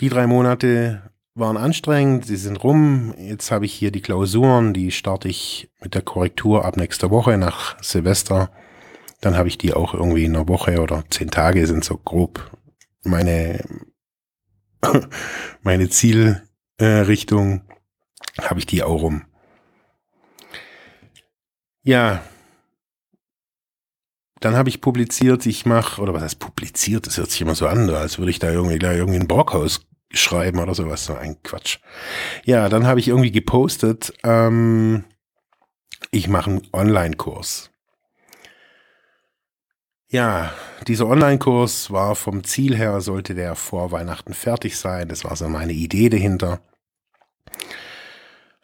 [0.00, 3.14] Die drei Monate waren anstrengend, sie sind rum.
[3.18, 7.38] Jetzt habe ich hier die Klausuren, die starte ich mit der Korrektur ab nächster Woche
[7.38, 8.50] nach Silvester.
[9.20, 12.56] Dann habe ich die auch irgendwie in einer Woche oder zehn Tage sind so grob
[13.06, 13.64] meine,
[15.62, 17.62] meine Zielrichtung,
[18.38, 19.24] äh, habe ich die auch rum.
[21.82, 22.22] Ja,
[24.40, 27.66] dann habe ich publiziert, ich mache, oder was heißt publiziert, das hört sich immer so
[27.66, 31.42] an, als würde ich da irgendwie gleich irgendwie ein Borghaus schreiben oder sowas, so ein
[31.42, 31.78] Quatsch.
[32.44, 35.04] Ja, dann habe ich irgendwie gepostet, ähm,
[36.10, 37.70] ich mache einen Online-Kurs.
[40.08, 40.52] Ja,
[40.86, 45.08] dieser Online-Kurs war vom Ziel her, sollte der vor Weihnachten fertig sein.
[45.08, 46.60] Das war so meine Idee dahinter.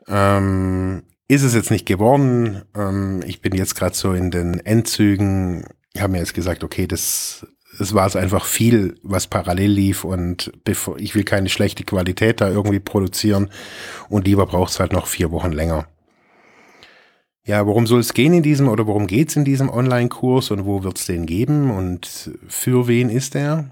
[0.07, 2.63] Ähm, ist es jetzt nicht geworden.
[2.77, 5.65] Ähm, ich bin jetzt gerade so in den Endzügen.
[5.93, 7.45] Ich habe mir jetzt gesagt, okay, das,
[7.79, 12.41] das war es einfach viel, was parallel lief und bevor, ich will keine schlechte Qualität
[12.41, 13.51] da irgendwie produzieren
[14.09, 15.89] und lieber braucht es halt noch vier Wochen länger.
[17.45, 20.65] Ja, worum soll es gehen in diesem oder worum geht es in diesem Online-Kurs und
[20.65, 23.71] wo wird es den geben und für wen ist er?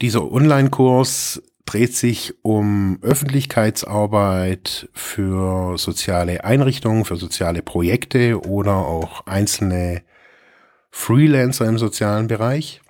[0.00, 10.02] Dieser Online-Kurs dreht sich um Öffentlichkeitsarbeit für soziale Einrichtungen, für soziale Projekte oder auch einzelne
[10.90, 12.80] Freelancer im sozialen Bereich.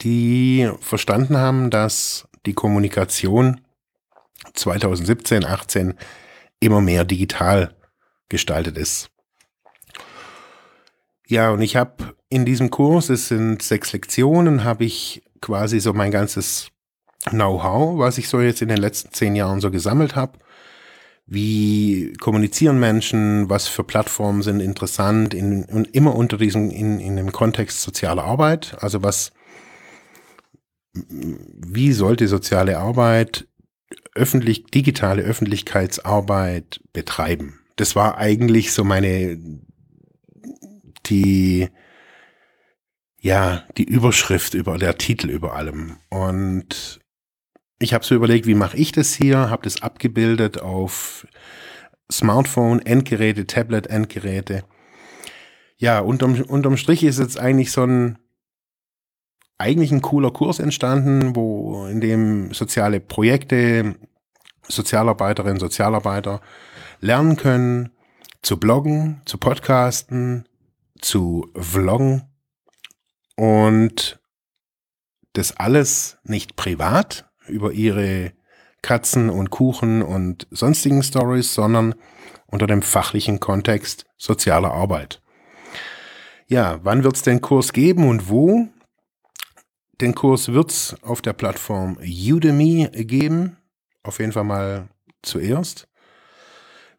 [0.00, 3.60] die verstanden haben, dass die Kommunikation
[4.54, 5.94] 2017, 18
[6.58, 7.75] immer mehr digital
[8.28, 9.10] gestaltet ist.
[11.28, 15.92] Ja, und ich habe in diesem Kurs, es sind sechs Lektionen, habe ich quasi so
[15.92, 16.68] mein ganzes
[17.30, 20.38] Know-how, was ich so jetzt in den letzten zehn Jahren so gesammelt habe.
[21.26, 23.50] Wie kommunizieren Menschen?
[23.50, 25.34] Was für Plattformen sind interessant?
[25.34, 28.76] In, in, immer unter diesem, in, in dem Kontext sozialer Arbeit.
[28.80, 29.32] Also was,
[30.92, 33.48] wie sollte soziale Arbeit
[34.14, 37.65] öffentlich, digitale Öffentlichkeitsarbeit betreiben?
[37.76, 39.38] Das war eigentlich so meine,
[41.06, 41.68] die,
[43.20, 45.98] ja, die Überschrift über der Titel über allem.
[46.08, 47.00] Und
[47.78, 49.50] ich habe so überlegt, wie mache ich das hier?
[49.50, 51.26] Habe das abgebildet auf
[52.10, 54.64] Smartphone, Endgeräte, Tablet, Endgeräte.
[55.76, 58.18] Ja, unterm, unterm Strich ist jetzt eigentlich so ein
[59.58, 63.96] eigentlich ein cooler Kurs entstanden, wo in dem soziale Projekte,
[64.68, 66.40] Sozialarbeiterinnen, Sozialarbeiter
[67.00, 67.90] lernen können,
[68.42, 70.48] zu bloggen, zu podcasten,
[71.00, 72.22] zu vloggen
[73.36, 74.20] und
[75.32, 78.32] das alles nicht privat über ihre
[78.82, 81.94] Katzen und Kuchen und sonstigen Stories, sondern
[82.46, 85.20] unter dem fachlichen Kontext sozialer Arbeit.
[86.46, 88.68] Ja, wann wird es den Kurs geben und wo?
[90.00, 93.56] Den Kurs wird es auf der Plattform Udemy geben.
[94.02, 94.88] Auf jeden Fall mal
[95.22, 95.88] zuerst.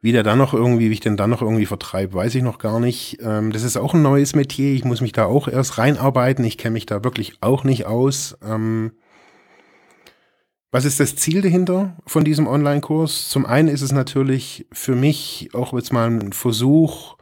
[0.02, 2.60] Wie der dann noch irgendwie, wie ich den dann noch irgendwie vertreibe, weiß ich noch
[2.60, 3.18] gar nicht.
[3.22, 4.74] Ähm, das ist auch ein neues Metier.
[4.74, 6.46] Ich muss mich da auch erst reinarbeiten.
[6.46, 8.38] Ich kenne mich da wirklich auch nicht aus.
[8.46, 8.92] Ähm,
[10.70, 13.30] was ist das Ziel dahinter von diesem Online-Kurs?
[13.30, 17.16] Zum einen ist es natürlich für mich auch jetzt mal ein Versuch,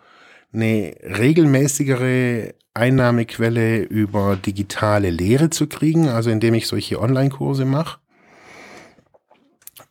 [0.51, 7.99] eine regelmäßigere Einnahmequelle über digitale Lehre zu kriegen, also indem ich solche Online-Kurse mache.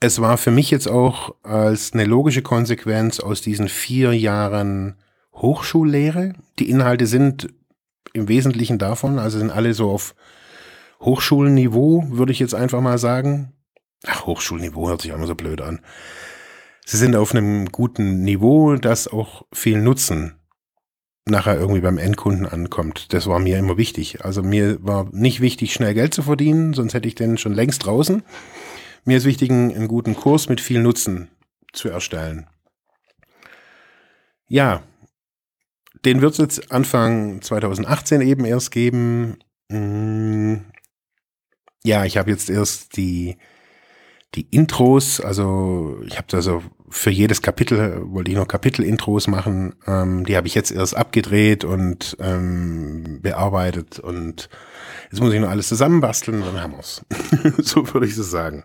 [0.06, 4.96] Es war für mich jetzt auch als eine logische Konsequenz aus diesen vier Jahren
[5.32, 6.34] Hochschullehre.
[6.58, 7.48] Die Inhalte sind
[8.12, 10.14] im Wesentlichen davon, also sind alle so auf
[11.00, 13.54] Hochschulniveau, würde ich jetzt einfach mal sagen.
[14.06, 15.80] Ach, Hochschulniveau hört sich immer so blöd an.
[16.84, 20.34] Sie sind auf einem guten Niveau, das auch viel Nutzen
[21.26, 23.14] nachher irgendwie beim Endkunden ankommt.
[23.14, 24.22] Das war mir immer wichtig.
[24.22, 27.86] Also mir war nicht wichtig, schnell Geld zu verdienen, sonst hätte ich den schon längst
[27.86, 28.22] draußen.
[29.04, 31.28] Mir ist wichtig, einen guten Kurs mit viel Nutzen
[31.72, 32.46] zu erstellen.
[34.48, 34.82] Ja,
[36.04, 39.38] den wird es jetzt Anfang 2018 eben erst geben.
[39.70, 40.64] Hm,
[41.82, 43.36] ja, ich habe jetzt erst die,
[44.34, 49.74] die Intros, also ich habe da so für jedes Kapitel, wollte ich noch Kapitel-Intros machen,
[49.86, 54.48] ähm, die habe ich jetzt erst abgedreht und ähm, bearbeitet und
[55.10, 57.04] jetzt muss ich noch alles zusammenbasteln dann haben wir's.
[57.58, 58.64] so würde ich es sagen.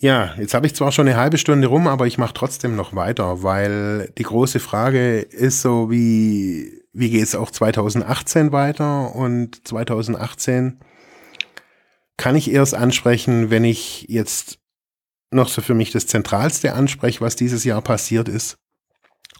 [0.00, 2.94] Ja, jetzt habe ich zwar schon eine halbe Stunde rum, aber ich mache trotzdem noch
[2.94, 9.14] weiter, weil die große Frage ist so, wie wie geht es auch 2018 weiter?
[9.14, 10.80] Und 2018
[12.16, 14.58] kann ich erst ansprechen, wenn ich jetzt
[15.30, 18.58] noch so für mich das Zentralste anspreche, was dieses Jahr passiert ist.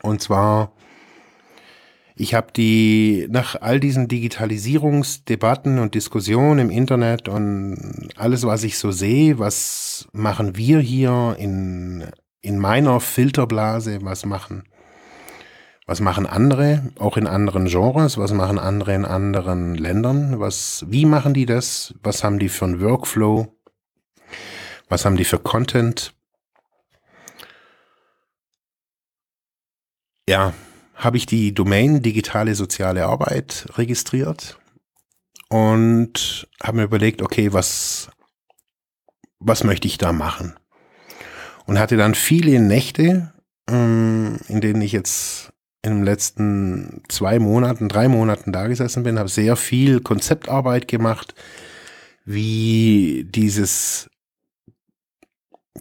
[0.03, 0.73] Und zwar,
[2.21, 8.77] ich habe die nach all diesen Digitalisierungsdebatten und Diskussionen im Internet und alles, was ich
[8.77, 12.07] so sehe, was machen wir hier in,
[12.41, 14.65] in meiner Filterblase, was machen
[15.87, 18.19] was machen andere, auch in anderen Genres?
[18.19, 20.39] Was machen andere in anderen Ländern?
[20.39, 21.95] Was, wie machen die das?
[22.03, 23.57] Was haben die für einen Workflow?
[24.91, 26.13] Was haben die für Content?
[30.29, 30.53] Ja,
[30.99, 34.59] habe ich die Domain digitale soziale Arbeit registriert
[35.49, 38.11] und habe mir überlegt, okay, was,
[39.39, 40.55] was möchte ich da machen?
[41.67, 43.33] Und hatte dann viele Nächte,
[43.71, 49.19] ähm, in denen ich jetzt in den letzten zwei Monaten, drei Monaten da gesessen bin,
[49.19, 51.35] habe sehr viel Konzeptarbeit gemacht,
[52.25, 54.11] wie dieses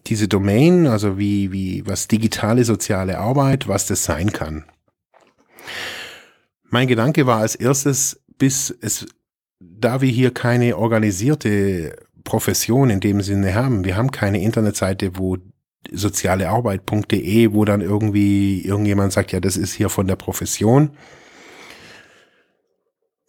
[0.06, 4.64] diese Domain, also wie, wie, was digitale soziale Arbeit, was das sein kann.
[6.70, 9.08] Mein Gedanke war als erstes, bis es,
[9.60, 15.38] da wir hier keine organisierte Profession in dem Sinne haben, wir haben keine Internetseite, wo
[15.92, 20.92] sozialearbeit.de, wo dann irgendwie irgendjemand sagt, ja, das ist hier von der Profession.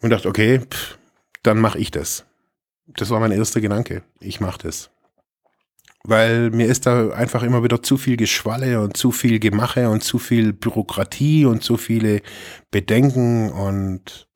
[0.01, 0.97] Und dachte, okay, pff,
[1.43, 2.25] dann mache ich das.
[2.87, 4.03] Das war mein erster Gedanke.
[4.19, 4.89] Ich mache das.
[6.09, 10.03] Weil mir ist da einfach immer wieder zu viel Geschwalle und zu viel Gemache und
[10.03, 12.21] zu viel Bürokratie und zu viele
[12.71, 14.27] Bedenken und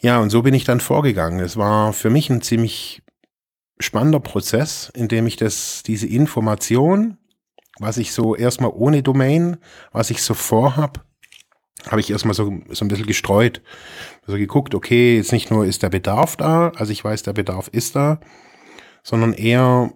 [0.00, 1.40] Ja, und so bin ich dann vorgegangen.
[1.40, 3.02] Es war für mich ein ziemlich
[3.80, 7.16] spannender Prozess, in dem ich das, diese Information,
[7.78, 9.56] was ich so erstmal ohne Domain,
[9.92, 11.06] was ich so vorhab,
[11.88, 13.62] habe ich erstmal so, so ein bisschen gestreut.
[14.26, 17.68] Also geguckt, okay, jetzt nicht nur ist der Bedarf da, also ich weiß, der Bedarf
[17.68, 18.20] ist da,
[19.02, 19.92] sondern eher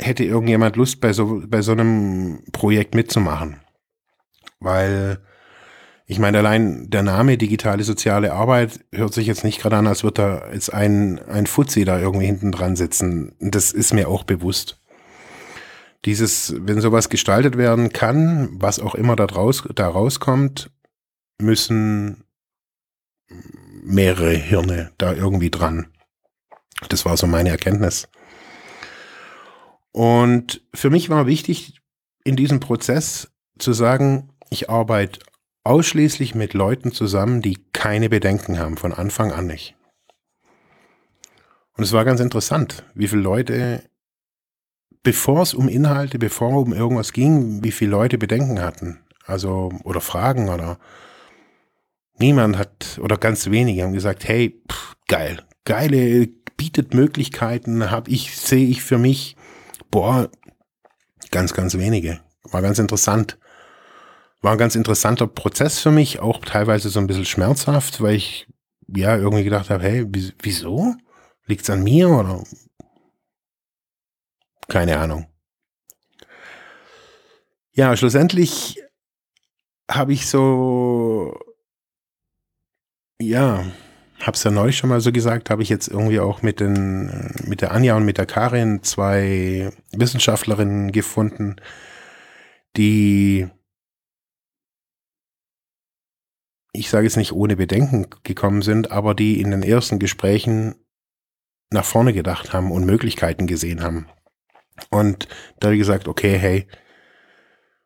[0.00, 3.60] hätte irgendjemand Lust, bei so, bei so einem Projekt mitzumachen.
[4.60, 5.20] Weil
[6.06, 10.04] ich meine, allein der Name digitale soziale Arbeit hört sich jetzt nicht gerade an, als
[10.04, 13.34] würde da jetzt ein, ein Fuzzi da irgendwie hinten dran sitzen.
[13.40, 14.80] Das ist mir auch bewusst.
[16.04, 20.70] Dieses, wenn sowas gestaltet werden kann, was auch immer da, draus, da rauskommt,
[21.40, 22.24] müssen
[23.82, 25.86] mehrere Hirne da irgendwie dran.
[26.90, 28.08] Das war so meine Erkenntnis.
[29.94, 31.80] Und für mich war wichtig,
[32.24, 33.30] in diesem Prozess
[33.60, 35.20] zu sagen, ich arbeite
[35.62, 39.76] ausschließlich mit Leuten zusammen, die keine Bedenken haben, von Anfang an nicht.
[41.76, 43.88] Und es war ganz interessant, wie viele Leute,
[45.04, 48.98] bevor es um Inhalte, bevor es um irgendwas ging, wie viele Leute Bedenken hatten.
[49.26, 50.80] Also, oder Fragen oder
[52.18, 56.26] niemand hat, oder ganz wenige haben gesagt, hey, pff, geil, geile,
[56.56, 59.36] bietet Möglichkeiten, habe ich, sehe ich für mich,
[59.94, 60.28] boah,
[61.30, 62.20] ganz, ganz wenige.
[62.42, 63.38] War ganz interessant
[64.44, 68.46] war ein ganz interessanter Prozess für mich, auch teilweise so ein bisschen schmerzhaft, weil ich
[68.86, 70.06] ja irgendwie gedacht habe, hey,
[70.42, 70.94] wieso?
[71.46, 72.44] Liegt's an mir oder?
[74.68, 75.26] Keine Ahnung.
[77.72, 78.82] Ja, schlussendlich
[79.90, 81.38] habe ich so,
[83.18, 83.64] ja,
[84.26, 87.60] hab's ja neulich schon mal so gesagt, habe ich jetzt irgendwie auch mit den, mit
[87.60, 91.56] der Anja und mit der Karin zwei Wissenschaftlerinnen gefunden,
[92.76, 93.48] die
[96.72, 100.74] ich sage jetzt nicht ohne Bedenken gekommen sind, aber die in den ersten Gesprächen
[101.70, 104.08] nach vorne gedacht haben und Möglichkeiten gesehen haben.
[104.90, 105.28] Und
[105.60, 106.66] da habe ich gesagt, okay, hey,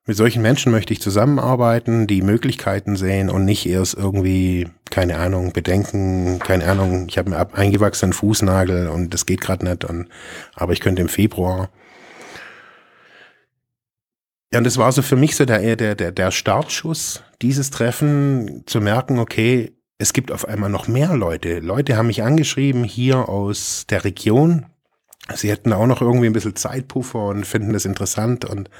[0.09, 5.52] mit solchen Menschen möchte ich zusammenarbeiten, die Möglichkeiten sehen und nicht erst irgendwie, keine Ahnung,
[5.52, 10.09] Bedenken, keine Ahnung, ich habe einen eingewachsenen Fußnagel und das geht gerade nicht, und,
[10.54, 11.68] aber ich könnte im Februar.
[14.50, 18.62] Ja, und das war so für mich so der, der, der, der Startschuss, dieses Treffen
[18.64, 21.59] zu merken, okay, es gibt auf einmal noch mehr Leute.
[21.59, 24.64] Leute haben mich angeschrieben hier aus der Region.
[25.34, 28.70] Sie hätten auch noch irgendwie ein bisschen Zeitpuffer und finden das interessant und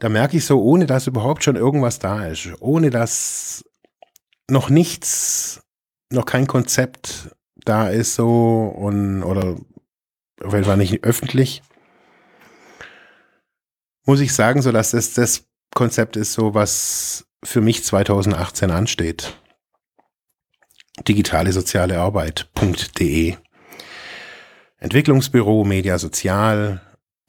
[0.00, 3.64] da merke ich so, ohne dass überhaupt schon irgendwas da ist, ohne dass
[4.48, 5.62] noch nichts,
[6.10, 9.56] noch kein Konzept da ist so und oder
[10.42, 11.62] auf jeden Fall nicht öffentlich,
[14.06, 15.44] muss ich sagen, so dass das das
[15.74, 19.36] Konzept ist so, was für mich 2018 ansteht.
[21.06, 23.36] Digitale soziale Arbeit.de
[24.78, 26.80] Entwicklungsbüro, Media Sozial,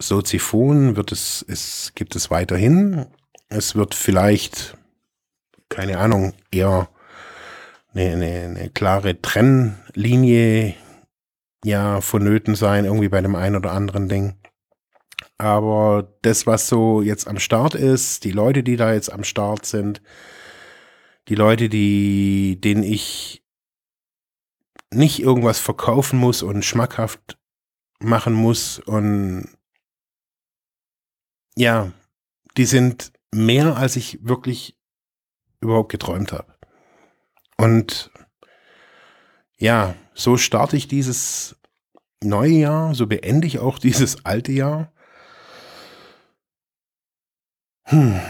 [0.02, 3.06] Soziphon wird es, es gibt es weiterhin.
[3.50, 4.78] Es wird vielleicht,
[5.70, 6.90] keine Ahnung, eher
[7.94, 10.76] eine, eine, eine klare Trennlinie
[11.64, 14.36] ja vonnöten sein, irgendwie bei dem einen oder anderen Ding.
[15.38, 19.66] Aber das, was so jetzt am Start ist, die Leute, die da jetzt am Start
[19.66, 20.02] sind,
[21.28, 23.44] die Leute, die, denen ich
[24.94, 27.38] nicht irgendwas verkaufen muss und schmackhaft
[28.00, 29.50] machen muss und
[31.56, 31.92] ja,
[32.58, 34.78] die sind mehr, als ich wirklich
[35.62, 36.54] überhaupt geträumt habe.
[37.58, 38.12] Und
[39.58, 41.56] ja, so starte ich dieses
[42.24, 44.92] neue Jahr, so beende ich auch dieses alte Jahr
[47.92, 48.22] hm.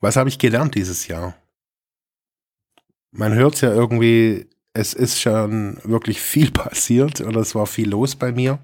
[0.00, 1.34] Was habe ich gelernt dieses Jahr?
[3.10, 7.88] Man hört es ja irgendwie, es ist schon wirklich viel passiert oder es war viel
[7.88, 8.58] los bei mir.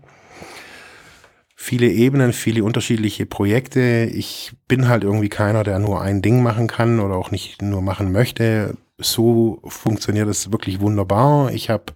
[1.65, 4.11] Viele Ebenen, viele unterschiedliche Projekte.
[4.13, 7.83] Ich bin halt irgendwie keiner, der nur ein Ding machen kann oder auch nicht nur
[7.83, 8.77] machen möchte.
[8.99, 11.53] So funktioniert es wirklich wunderbar.
[11.53, 11.93] Ich habe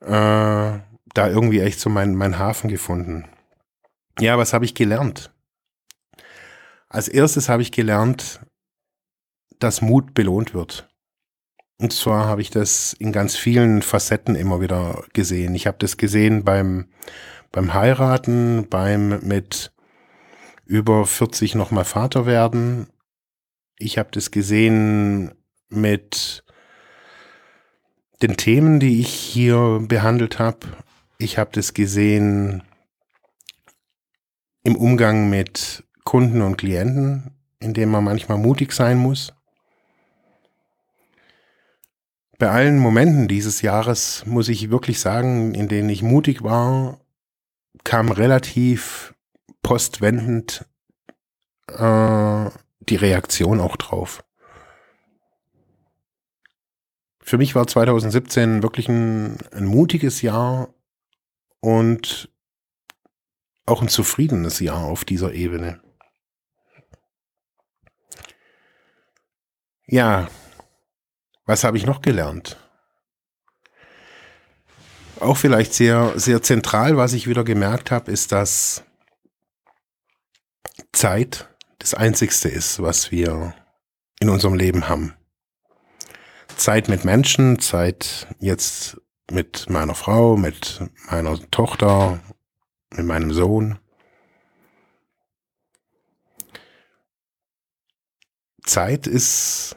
[0.00, 3.28] äh, da irgendwie echt so meinen mein Hafen gefunden.
[4.18, 5.32] Ja, was habe ich gelernt?
[6.88, 8.40] Als erstes habe ich gelernt,
[9.60, 10.88] dass Mut belohnt wird.
[11.78, 15.54] Und zwar habe ich das in ganz vielen Facetten immer wieder gesehen.
[15.54, 16.88] Ich habe das gesehen beim,
[17.52, 19.72] beim Heiraten, beim mit
[20.64, 22.88] über 40 nochmal Vater werden.
[23.78, 25.34] Ich habe das gesehen
[25.68, 26.44] mit
[28.22, 30.66] den Themen, die ich hier behandelt habe.
[31.18, 32.62] Ich habe das gesehen
[34.64, 39.32] im Umgang mit Kunden und Klienten, in dem man manchmal mutig sein muss.
[42.38, 47.00] bei allen Momenten dieses Jahres muss ich wirklich sagen, in denen ich mutig war,
[47.86, 49.14] kam relativ
[49.62, 50.66] postwendend
[51.68, 54.24] äh, die Reaktion auch drauf.
[57.20, 60.74] Für mich war 2017 wirklich ein, ein mutiges Jahr
[61.60, 62.28] und
[63.66, 65.80] auch ein zufriedenes Jahr auf dieser Ebene.
[69.86, 70.28] Ja,
[71.44, 72.58] was habe ich noch gelernt?
[75.20, 78.84] Auch vielleicht sehr, sehr zentral, was ich wieder gemerkt habe, ist, dass
[80.92, 81.48] Zeit
[81.78, 83.54] das Einzigste ist, was wir
[84.20, 85.14] in unserem Leben haben.
[86.56, 89.00] Zeit mit Menschen, Zeit jetzt
[89.30, 92.20] mit meiner Frau, mit meiner Tochter,
[92.90, 93.78] mit meinem Sohn.
[98.64, 99.76] Zeit ist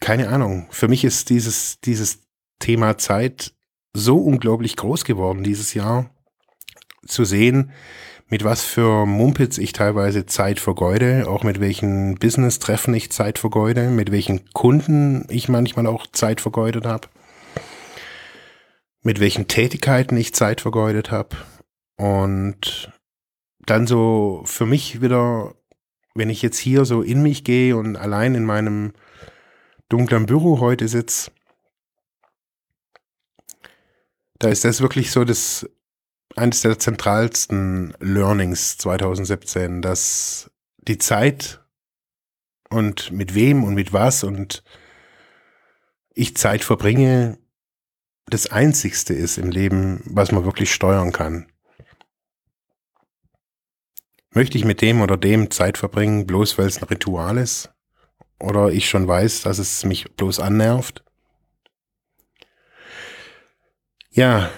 [0.00, 0.66] keine Ahnung.
[0.70, 2.21] Für mich ist dieses, dieses
[2.62, 3.52] Thema Zeit
[3.92, 6.10] so unglaublich groß geworden dieses Jahr.
[7.06, 7.72] Zu sehen,
[8.28, 13.90] mit was für Mumpitz ich teilweise Zeit vergeude, auch mit welchen Business-Treffen ich Zeit vergeude,
[13.90, 17.08] mit welchen Kunden ich manchmal auch Zeit vergeudet habe,
[19.02, 21.36] mit welchen Tätigkeiten ich Zeit vergeudet habe.
[21.96, 22.90] Und
[23.66, 25.54] dann so für mich wieder,
[26.14, 28.92] wenn ich jetzt hier so in mich gehe und allein in meinem
[29.88, 31.32] dunklen Büro heute sitze,
[34.42, 35.68] da ist das wirklich so das
[36.34, 41.60] eines der zentralsten Learnings 2017, dass die Zeit
[42.70, 44.64] und mit wem und mit was und
[46.14, 47.38] ich Zeit verbringe,
[48.26, 51.50] das Einzigste ist im Leben, was man wirklich steuern kann.
[54.30, 57.72] Möchte ich mit dem oder dem Zeit verbringen, bloß weil es ein Ritual ist?
[58.42, 61.04] oder ich schon weiß, dass es mich bloß annervt.
[64.14, 64.50] Ja,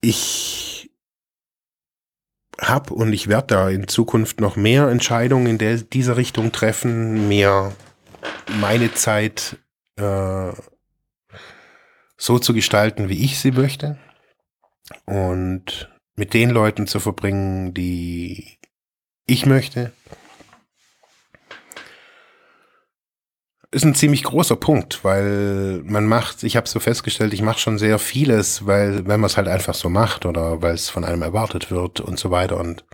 [0.00, 0.90] ich
[2.60, 7.26] habe und ich werde da in Zukunft noch mehr Entscheidungen in der, dieser Richtung treffen,
[7.26, 7.74] mir
[8.60, 9.56] meine Zeit
[9.96, 10.52] äh,
[12.16, 13.98] so zu gestalten, wie ich sie möchte
[15.06, 18.58] und mit den Leuten zu verbringen, die
[19.26, 19.92] ich möchte
[23.72, 27.78] ist ein ziemlich großer Punkt, weil man macht, ich habe so festgestellt, ich mache schon
[27.78, 31.22] sehr vieles, weil wenn man es halt einfach so macht oder weil es von einem
[31.22, 32.58] erwartet wird und so weiter.
[32.58, 32.84] Und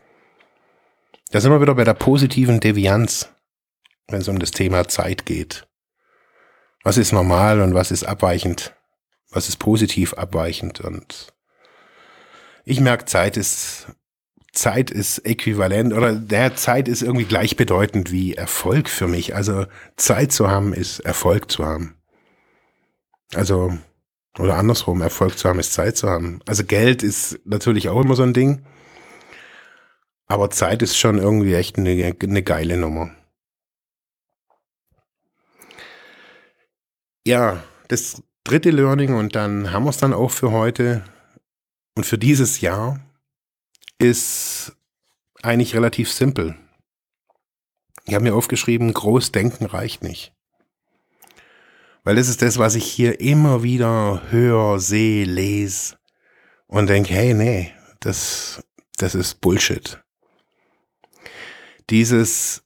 [1.30, 3.28] da sind wir wieder bei der positiven Devianz,
[4.06, 5.66] wenn es um das Thema Zeit geht.
[6.84, 8.74] Was ist normal und was ist abweichend?
[9.30, 10.80] Was ist positiv abweichend?
[10.80, 11.34] Und
[12.64, 13.88] ich merke, Zeit ist
[14.58, 19.36] Zeit ist äquivalent oder der Zeit ist irgendwie gleichbedeutend wie Erfolg für mich.
[19.36, 21.94] Also Zeit zu haben ist Erfolg zu haben.
[23.34, 23.78] Also,
[24.36, 26.40] oder andersrum, Erfolg zu haben ist Zeit zu haben.
[26.46, 28.64] Also Geld ist natürlich auch immer so ein Ding.
[30.26, 33.10] Aber Zeit ist schon irgendwie echt eine, eine geile Nummer.
[37.24, 41.04] Ja, das dritte Learning und dann haben wir es dann auch für heute
[41.94, 43.00] und für dieses Jahr
[43.98, 44.76] ist
[45.42, 46.56] eigentlich relativ simpel.
[48.06, 50.32] Ich habe mir aufgeschrieben, groß denken reicht nicht.
[52.04, 55.98] Weil das ist das, was ich hier immer wieder höre, sehe, lese
[56.66, 58.64] und denke, hey, nee, das,
[58.96, 60.02] das ist Bullshit.
[61.90, 62.62] Dieses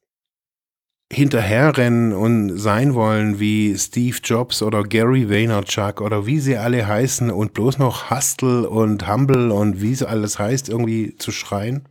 [1.13, 7.31] hinterherrennen und sein wollen wie Steve Jobs oder Gary Vaynerchuk oder wie sie alle heißen
[7.31, 11.87] und bloß noch Hustle und Humble und wie sie alles heißt irgendwie zu schreien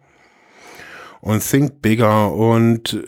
[1.22, 3.04] und Think Bigger und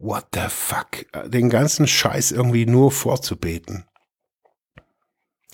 [0.00, 3.84] what the fuck, den ganzen Scheiß irgendwie nur vorzubeten.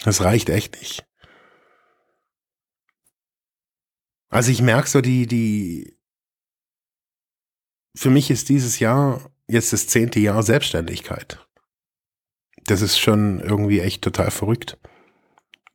[0.03, 1.07] Das reicht echt nicht.
[4.31, 5.96] Also ich merke so die, die,
[7.97, 11.39] für mich ist dieses Jahr jetzt das zehnte Jahr Selbstständigkeit.
[12.67, 14.79] Das ist schon irgendwie echt total verrückt.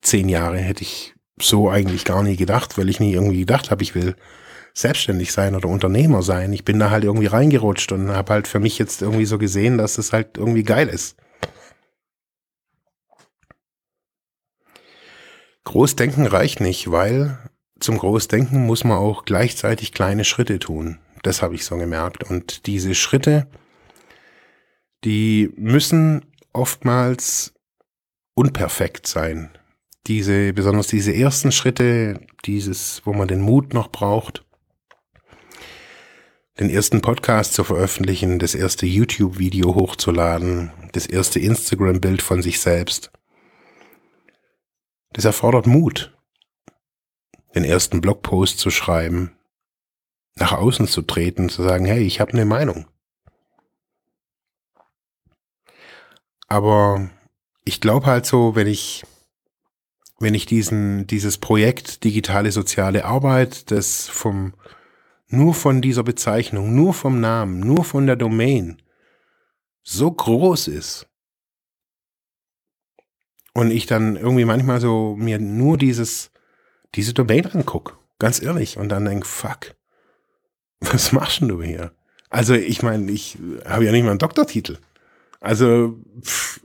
[0.01, 3.81] Zehn Jahre hätte ich so eigentlich gar nie gedacht, weil ich nie irgendwie gedacht habe,
[3.81, 4.15] ich will
[4.73, 6.53] selbstständig sein oder Unternehmer sein.
[6.53, 9.77] Ich bin da halt irgendwie reingerutscht und habe halt für mich jetzt irgendwie so gesehen,
[9.77, 11.17] dass es halt irgendwie geil ist.
[15.63, 17.37] Großdenken reicht nicht, weil
[17.79, 20.99] zum Großdenken muss man auch gleichzeitig kleine Schritte tun.
[21.23, 22.23] Das habe ich so gemerkt.
[22.23, 23.47] Und diese Schritte,
[25.03, 27.53] die müssen oftmals
[28.33, 29.57] unperfekt sein.
[30.07, 34.43] Diese, besonders diese ersten Schritte, dieses, wo man den Mut noch braucht,
[36.59, 43.11] den ersten Podcast zu veröffentlichen, das erste YouTube-Video hochzuladen, das erste Instagram-Bild von sich selbst.
[45.13, 46.17] Das erfordert Mut,
[47.55, 49.31] den ersten Blogpost zu schreiben,
[50.35, 52.87] nach außen zu treten, zu sagen, hey, ich habe eine Meinung.
[56.47, 57.09] Aber
[57.63, 59.03] ich glaube halt so, wenn ich,
[60.19, 64.53] wenn ich diesen, dieses Projekt digitale soziale Arbeit, das vom,
[65.27, 68.81] nur von dieser Bezeichnung, nur vom Namen, nur von der Domain
[69.83, 71.07] so groß ist,
[73.53, 76.31] und ich dann irgendwie manchmal so mir nur dieses,
[76.95, 79.75] diese Domain anguck, ganz ehrlich, und dann denk, fuck,
[80.81, 81.93] was machst denn du hier?
[82.29, 84.77] Also ich meine, ich habe ja nicht mal einen Doktortitel.
[85.39, 86.61] Also, pff,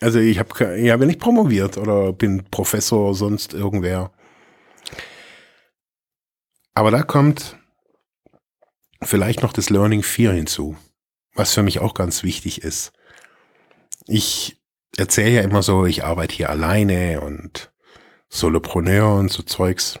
[0.00, 4.12] also ich habe ich hab ja nicht promoviert oder bin Professor sonst irgendwer.
[6.74, 7.56] Aber da kommt
[9.02, 10.76] vielleicht noch das Learning 4 hinzu,
[11.34, 12.92] was für mich auch ganz wichtig ist.
[14.06, 14.60] Ich
[14.96, 17.72] erzähle ja immer so, ich arbeite hier alleine und
[18.28, 20.00] Solopreneur und so Zeugs.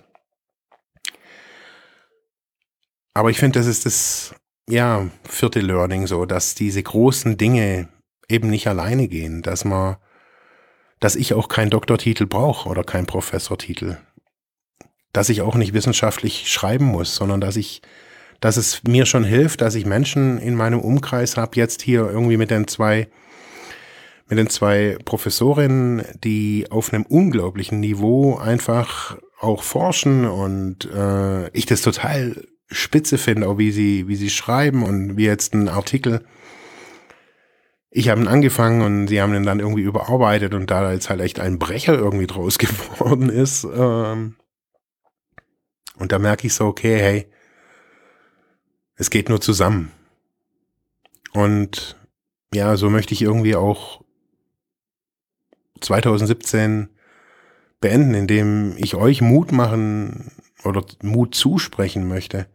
[3.14, 4.34] Aber ich finde, das ist das
[4.68, 7.88] ja, vierte Learning so, dass diese großen Dinge
[8.28, 9.96] eben nicht alleine gehen, dass man,
[11.00, 13.98] dass ich auch keinen Doktortitel brauche oder keinen Professortitel,
[15.12, 17.82] dass ich auch nicht wissenschaftlich schreiben muss, sondern dass ich,
[18.40, 22.38] dass es mir schon hilft, dass ich Menschen in meinem Umkreis habe, jetzt hier irgendwie
[22.38, 23.08] mit den zwei,
[24.26, 31.66] mit den zwei Professorinnen, die auf einem unglaublichen Niveau einfach auch forschen und äh, ich
[31.66, 36.24] das total spitze finde, auch wie sie, wie sie schreiben und wie jetzt ein Artikel.
[37.90, 41.20] Ich habe ihn angefangen und sie haben ihn dann irgendwie überarbeitet und da jetzt halt
[41.20, 43.64] echt ein Brecher irgendwie draus geworden ist.
[43.64, 44.36] Ähm,
[45.96, 47.26] und da merke ich so, okay, hey,
[48.96, 49.92] es geht nur zusammen.
[51.32, 51.96] Und
[52.52, 54.02] ja, so möchte ich irgendwie auch
[55.80, 56.88] 2017
[57.80, 60.30] beenden, indem ich euch Mut machen
[60.64, 62.46] oder Mut zusprechen möchte.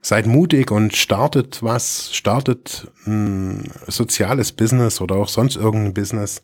[0.00, 6.42] Seid mutig und startet was, startet ein soziales Business oder auch sonst irgendein Business.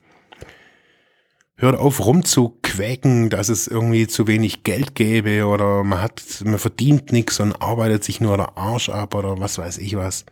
[1.57, 7.13] Hört auf rumzuquäken, dass es irgendwie zu wenig Geld gäbe oder man hat, man verdient
[7.13, 10.27] nichts und arbeitet sich nur der Arsch ab oder was weiß ich was.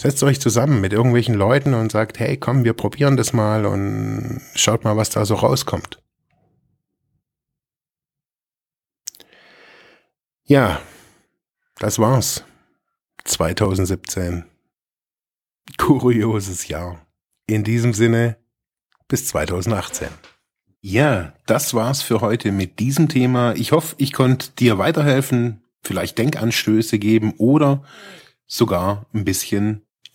[0.00, 4.40] Setzt euch zusammen mit irgendwelchen Leuten und sagt, hey, komm, wir probieren das mal und
[4.54, 6.00] schaut mal, was da so rauskommt.
[10.44, 10.80] Ja,
[11.80, 12.44] das war's.
[13.24, 14.44] 2017.
[15.78, 17.04] Kurioses Jahr.
[17.48, 18.36] In diesem Sinne,
[19.08, 20.10] bis 2018.
[20.80, 23.52] Ja, das war's für heute mit diesem Thema.
[23.56, 27.82] Ich hoffe, ich konnte dir weiterhelfen, vielleicht Denkanstöße geben oder
[28.46, 29.82] sogar ein bisschen